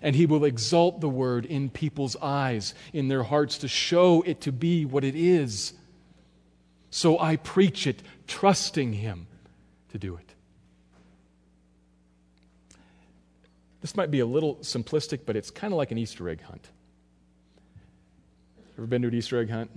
And 0.02 0.16
he 0.16 0.26
will 0.26 0.44
exalt 0.44 1.00
the 1.00 1.08
word 1.08 1.44
in 1.44 1.70
people's 1.70 2.16
eyes, 2.16 2.74
in 2.92 3.08
their 3.08 3.22
hearts, 3.22 3.58
to 3.58 3.68
show 3.68 4.22
it 4.22 4.40
to 4.42 4.52
be 4.52 4.84
what 4.84 5.04
it 5.04 5.14
is. 5.14 5.74
So 6.90 7.18
I 7.18 7.36
preach 7.36 7.86
it, 7.86 8.02
trusting 8.26 8.94
him 8.94 9.26
to 9.90 9.98
do 9.98 10.16
it. 10.16 10.34
This 13.80 13.96
might 13.96 14.10
be 14.10 14.20
a 14.20 14.26
little 14.26 14.56
simplistic, 14.56 15.20
but 15.26 15.36
it's 15.36 15.50
kind 15.50 15.72
of 15.72 15.78
like 15.78 15.90
an 15.90 15.98
Easter 15.98 16.28
egg 16.28 16.42
hunt. 16.42 16.68
Ever 18.76 18.86
been 18.86 19.02
to 19.02 19.08
an 19.08 19.14
Easter 19.14 19.38
egg 19.38 19.50
hunt? 19.50 19.70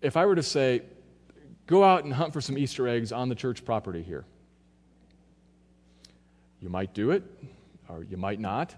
If 0.00 0.16
I 0.16 0.26
were 0.26 0.34
to 0.34 0.42
say, 0.42 0.82
go 1.66 1.84
out 1.84 2.04
and 2.04 2.12
hunt 2.12 2.32
for 2.32 2.40
some 2.40 2.56
Easter 2.58 2.88
eggs 2.88 3.12
on 3.12 3.28
the 3.28 3.34
church 3.34 3.64
property 3.64 4.02
here, 4.02 4.24
you 6.60 6.68
might 6.68 6.94
do 6.94 7.10
it, 7.10 7.22
or 7.88 8.04
you 8.04 8.16
might 8.16 8.40
not. 8.40 8.74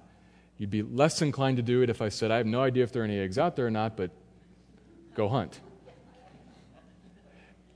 You'd 0.59 0.71
be 0.71 0.83
less 0.83 1.23
inclined 1.23 1.57
to 1.57 1.63
do 1.63 1.83
it 1.83 1.91
if 1.91 2.03
I 2.03 2.11
said, 2.11 2.31
I 2.31 2.37
have 2.37 2.47
no 2.47 2.63
idea 2.63 2.85
if 2.85 2.93
there 2.93 3.03
are 3.03 3.07
any 3.07 3.19
eggs 3.19 3.39
out 3.39 3.57
there 3.57 3.67
or 3.67 3.71
not, 3.71 3.97
but 3.97 4.11
go 5.15 5.29
hunt. 5.29 5.61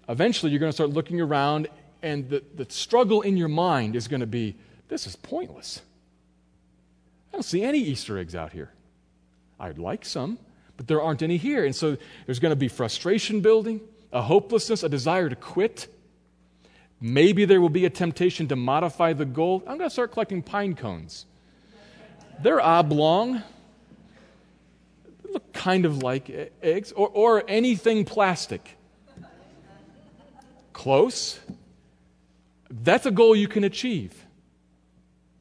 Eventually, 0.09 0.53
you're 0.53 0.61
going 0.61 0.71
to 0.71 0.75
start 0.75 0.91
looking 0.91 1.21
around, 1.21 1.69
and 2.03 2.29
the, 2.29 2.43
the 2.55 2.67
struggle 2.69 3.23
in 3.23 3.37
your 3.37 3.49
mind 3.49 3.97
is 3.97 4.07
going 4.07 4.21
to 4.21 4.27
be 4.27 4.57
this 4.89 5.07
is 5.07 5.17
pointless. 5.17 5.81
I 7.33 7.37
don't 7.37 7.43
see 7.43 7.63
any 7.63 7.79
Easter 7.79 8.19
eggs 8.19 8.35
out 8.35 8.53
here. 8.53 8.71
I'd 9.59 9.79
like 9.79 10.05
some, 10.05 10.39
but 10.77 10.87
there 10.87 11.01
aren't 11.01 11.23
any 11.23 11.37
here. 11.37 11.65
And 11.65 11.75
so 11.75 11.97
there's 12.27 12.39
going 12.39 12.51
to 12.53 12.57
be 12.57 12.69
frustration 12.69 13.41
building, 13.41 13.81
a 14.13 14.23
hopelessness, 14.23 14.83
a 14.83 14.89
desire 14.89 15.29
to 15.29 15.37
quit. 15.37 15.89
Maybe 17.01 17.45
there 17.45 17.61
will 17.61 17.69
be 17.69 17.85
a 17.85 17.91
temptation 17.91 18.49
to 18.49 18.57
modify 18.57 19.13
the 19.13 19.25
goal. 19.25 19.63
I'm 19.67 19.79
going 19.79 19.89
to 19.89 19.93
start 19.93 20.13
collecting 20.13 20.43
pine 20.43 20.75
cones. 20.75 21.27
They're 22.43 22.61
oblong, 22.61 23.43
they 25.23 25.33
look 25.33 25.53
kind 25.53 25.85
of 25.85 26.03
like 26.03 26.53
eggs, 26.63 26.93
or, 26.93 27.09
or 27.09 27.45
anything 27.47 28.05
plastic. 28.05 28.77
Close. 30.73 31.39
That's 32.71 33.07
a 33.07 33.11
goal 33.11 33.37
you 33.37 33.47
can 33.47 33.65
achieve. 33.65 34.25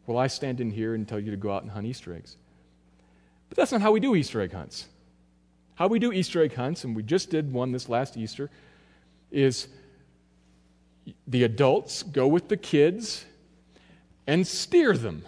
Well, 0.05 0.17
I 0.17 0.27
stand 0.27 0.59
in 0.59 0.69
here 0.69 0.93
and 0.93 1.07
tell 1.07 1.19
you 1.19 1.31
to 1.31 1.37
go 1.37 1.51
out 1.51 1.63
and 1.63 1.71
hunt 1.71 1.87
Easter 1.87 2.13
eggs. 2.13 2.37
But 3.49 3.57
that's 3.57 3.71
not 3.71 3.81
how 3.81 3.91
we 3.91 3.99
do 3.99 4.15
Easter 4.15 4.41
egg 4.41 4.51
hunts. 4.51 4.87
How 5.75 5.87
we 5.87 5.97
do 5.97 6.11
Easter 6.11 6.43
egg 6.43 6.53
hunts, 6.53 6.83
and 6.83 6.95
we 6.95 7.01
just 7.01 7.29
did 7.29 7.51
one 7.51 7.71
this 7.71 7.89
last 7.89 8.17
Easter, 8.17 8.51
is 9.31 9.67
the 11.27 11.43
adults 11.43 12.03
go 12.03 12.27
with 12.27 12.47
the 12.47 12.57
kids 12.57 13.25
and 14.27 14.45
steer 14.45 14.97
them. 14.97 15.23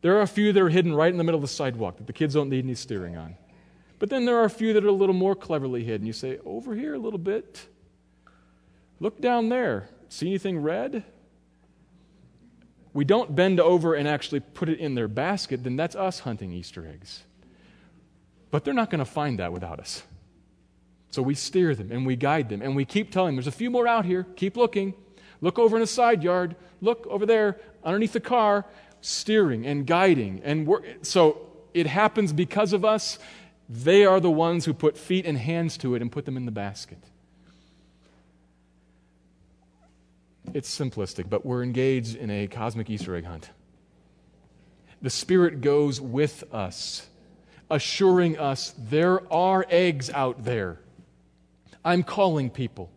There 0.00 0.16
are 0.16 0.22
a 0.22 0.26
few 0.26 0.52
that 0.52 0.60
are 0.60 0.68
hidden 0.68 0.94
right 0.94 1.10
in 1.10 1.18
the 1.18 1.24
middle 1.24 1.38
of 1.38 1.42
the 1.42 1.48
sidewalk 1.48 1.98
that 1.98 2.06
the 2.06 2.12
kids 2.12 2.34
don't 2.34 2.48
need 2.48 2.64
any 2.64 2.74
steering 2.74 3.16
on. 3.16 3.36
But 3.98 4.10
then 4.10 4.24
there 4.24 4.36
are 4.38 4.44
a 4.44 4.50
few 4.50 4.72
that 4.72 4.84
are 4.84 4.88
a 4.88 4.92
little 4.92 5.14
more 5.14 5.36
cleverly 5.36 5.84
hidden. 5.84 6.06
You 6.06 6.12
say, 6.12 6.38
over 6.44 6.74
here 6.74 6.94
a 6.94 6.98
little 6.98 7.18
bit. 7.20 7.66
Look 8.98 9.20
down 9.20 9.48
there. 9.48 9.88
See 10.08 10.26
anything 10.26 10.60
red? 10.60 11.04
we 12.94 13.04
don't 13.04 13.34
bend 13.34 13.58
over 13.58 13.94
and 13.94 14.06
actually 14.06 14.40
put 14.40 14.68
it 14.68 14.78
in 14.78 14.94
their 14.94 15.08
basket, 15.08 15.64
then 15.64 15.76
that's 15.76 15.96
us 15.96 16.20
hunting 16.20 16.52
Easter 16.52 16.86
eggs. 16.86 17.22
But 18.50 18.64
they're 18.64 18.74
not 18.74 18.90
going 18.90 18.98
to 18.98 19.10
find 19.10 19.38
that 19.38 19.52
without 19.52 19.80
us. 19.80 20.02
So 21.12 21.22
we 21.22 21.34
steer 21.34 21.76
them 21.76 21.92
and 21.92 22.04
we 22.04 22.16
guide 22.16 22.48
them 22.48 22.60
and 22.60 22.74
we 22.74 22.84
keep 22.84 23.12
telling 23.12 23.28
them, 23.28 23.36
there's 23.36 23.46
a 23.46 23.56
few 23.56 23.70
more 23.70 23.86
out 23.86 24.04
here. 24.04 24.26
Keep 24.34 24.56
looking. 24.56 24.94
Look 25.40 25.58
over 25.58 25.76
in 25.76 25.80
the 25.80 25.86
side 25.86 26.24
yard. 26.24 26.56
Look 26.80 27.06
over 27.06 27.24
there 27.24 27.60
underneath 27.84 28.14
the 28.14 28.20
car. 28.20 28.66
steering 29.02 29.66
and 29.66 29.86
guiding. 29.86 30.40
And 30.42 30.68
so 31.02 31.46
it 31.74 31.86
happens 31.86 32.32
because 32.32 32.72
of 32.72 32.84
us. 32.84 33.18
They 33.68 34.04
are 34.04 34.20
the 34.20 34.30
ones 34.30 34.64
who 34.64 34.72
put 34.72 34.96
feet 34.96 35.26
and 35.26 35.36
hands 35.36 35.76
to 35.78 35.94
it 35.94 36.02
and 36.02 36.10
put 36.10 36.24
them 36.24 36.36
in 36.36 36.46
the 36.46 36.52
basket. 36.52 36.98
It's 40.54 40.74
simplistic, 40.76 41.28
but 41.28 41.46
we're 41.46 41.62
engaged 41.62 42.16
in 42.16 42.30
a 42.30 42.46
cosmic 42.46 42.90
Easter 42.90 43.14
egg 43.14 43.24
hunt. 43.24 43.50
The 45.00 45.10
Spirit 45.10 45.60
goes 45.60 46.00
with 46.00 46.44
us, 46.52 47.08
assuring 47.70 48.38
us 48.38 48.74
there 48.78 49.32
are 49.32 49.66
eggs 49.68 50.10
out 50.10 50.44
there. 50.44 50.80
I'm 51.84 52.02
calling 52.02 52.50
people. 52.50 52.90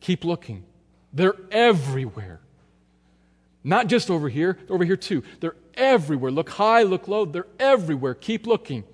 Keep 0.00 0.24
looking. 0.24 0.64
They're 1.12 1.36
everywhere. 1.50 2.40
Not 3.62 3.88
just 3.88 4.10
over 4.10 4.28
here, 4.28 4.58
over 4.68 4.84
here 4.84 4.96
too. 4.96 5.22
They're 5.40 5.56
everywhere. 5.74 6.30
Look 6.30 6.50
high, 6.50 6.82
look 6.82 7.08
low. 7.08 7.24
They're 7.24 7.46
everywhere. 7.58 8.14
Keep 8.14 8.46
looking. 8.46 8.84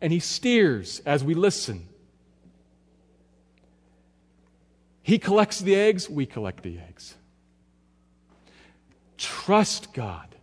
And 0.00 0.12
he 0.12 0.18
steers 0.18 1.02
as 1.04 1.22
we 1.22 1.34
listen. 1.34 1.86
He 5.02 5.18
collects 5.18 5.58
the 5.58 5.74
eggs, 5.74 6.08
we 6.08 6.24
collect 6.24 6.62
the 6.62 6.78
eggs. 6.78 7.14
Trust 9.18 9.92
God. 9.92 10.34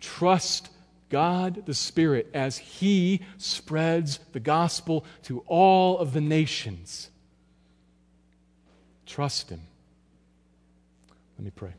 Trust 0.00 0.68
God 1.08 1.66
the 1.66 1.74
Spirit 1.74 2.28
as 2.34 2.58
He 2.58 3.22
spreads 3.36 4.18
the 4.32 4.40
gospel 4.40 5.04
to 5.24 5.42
all 5.46 5.98
of 5.98 6.12
the 6.12 6.20
nations. 6.20 7.10
Trust 9.06 9.50
Him. 9.50 9.60
Let 11.38 11.44
me 11.44 11.50
pray. 11.54 11.72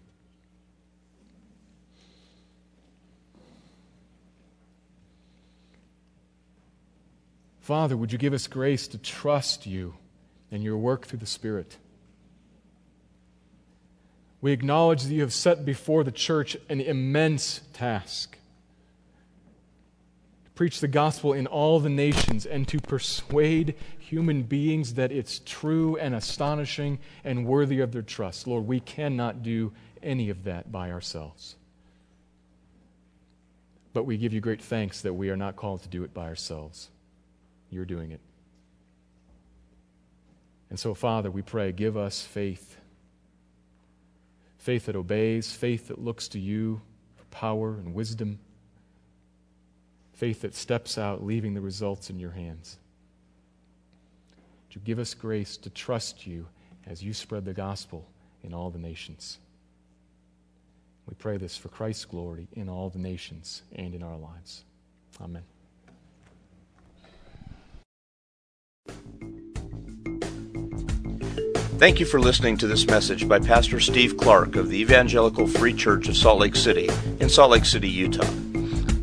Father, 7.61 7.95
would 7.95 8.11
you 8.11 8.17
give 8.17 8.34
us 8.34 8.47
grace 8.47 8.88
to 8.88 8.97
trust 8.97 9.67
you 9.67 9.93
and 10.51 10.63
your 10.63 10.75
work 10.75 11.05
through 11.05 11.19
the 11.19 11.27
Spirit? 11.27 11.77
We 14.41 14.53
acknowledge 14.53 15.03
that 15.03 15.13
you 15.13 15.21
have 15.21 15.34
set 15.34 15.65
before 15.65 16.03
the 16.03 16.11
church 16.11 16.57
an 16.67 16.82
immense 16.82 17.61
task 17.73 18.38
preach 20.60 20.82
the 20.82 20.89
gospel 20.89 21.32
in 21.32 21.47
all 21.47 21.80
the 21.80 21.89
nations 21.89 22.45
and 22.45 22.68
to 22.68 22.82
persuade 22.82 23.74
human 23.97 24.43
beings 24.43 24.95
that 24.95 25.10
it's 25.10 25.39
true 25.45 25.95
and 25.95 26.14
astonishing 26.14 26.99
and 27.24 27.45
worthy 27.45 27.80
of 27.80 27.93
their 27.93 28.01
trust. 28.01 28.45
Lord, 28.45 28.68
we 28.68 28.82
cannot 28.82 29.41
do 29.41 29.72
any 30.03 30.30
of 30.30 30.43
that 30.43 30.70
by 30.70 30.91
ourselves. 30.91 31.55
But 33.93 34.03
we 34.03 34.18
give 34.18 34.34
you 34.34 34.41
great 34.41 34.62
thanks 34.62 34.99
that 34.99 35.14
we 35.14 35.30
are 35.30 35.38
not 35.38 35.55
called 35.55 35.84
to 35.84 35.88
do 35.88 36.03
it 36.03 36.14
by 36.14 36.28
ourselves. 36.28 36.89
You're 37.70 37.86
doing 37.86 38.12
it. 38.12 38.20
And 40.70 40.78
so, 40.78 40.93
Father, 40.93 41.32
we 41.32 41.41
pray, 41.41 41.72
give 41.72 41.95
us 41.95 42.22
faith. 42.22 42.76
Faith 44.57 44.88
that 44.88 44.97
obeys, 44.97 45.53
faith 45.53 45.88
that 45.88 46.03
looks 46.03 46.28
to 46.28 46.38
you 46.38 46.82
for 47.16 47.24
power 47.32 47.76
and 47.76 47.93
wisdom, 47.93 48.39
faith 50.20 50.41
that 50.41 50.53
steps 50.53 50.97
out, 50.97 51.24
leaving 51.24 51.53
the 51.53 51.61
results 51.61 52.09
in 52.09 52.20
your 52.20 52.32
hands. 52.32 52.78
You 54.72 54.82
give 54.84 54.99
us 54.99 55.13
grace 55.13 55.55
to 55.57 55.70
trust 55.70 56.28
you 56.28 56.45
as 56.86 57.01
you 57.01 57.13
spread 57.13 57.45
the 57.45 57.53
gospel 57.53 58.05
in 58.43 58.53
all 58.53 58.70
the 58.70 58.80
nations? 58.80 59.39
We 61.07 61.15
pray 61.15 61.38
this 61.38 61.55
for 61.55 61.70
Christ's 61.70 62.03
glory 62.03 62.49
in 62.53 62.67
all 62.67 62.89
the 62.89 62.99
nations 62.99 63.63
and 63.74 63.95
in 63.95 64.03
our 64.03 64.17
lives. 64.17 64.65
Amen. 65.22 65.43
Thank 71.78 72.01
you 72.01 72.05
for 72.05 72.20
listening 72.20 72.57
to 72.57 72.67
this 72.67 72.86
message 72.86 73.26
by 73.26 73.39
Pastor 73.39 73.80
Steve 73.80 74.17
Clark 74.17 74.57
of 74.57 74.70
the 74.70 74.82
Evangelical 74.82 75.47
Free 75.47 75.74
Church 75.74 76.09
of 76.09 76.17
Salt 76.17 76.39
Lake 76.39 76.57
City 76.57 76.89
in 77.22 77.30
Salt 77.30 77.51
Lake 77.51 77.65
City, 77.65 77.88
Utah. 77.89 78.48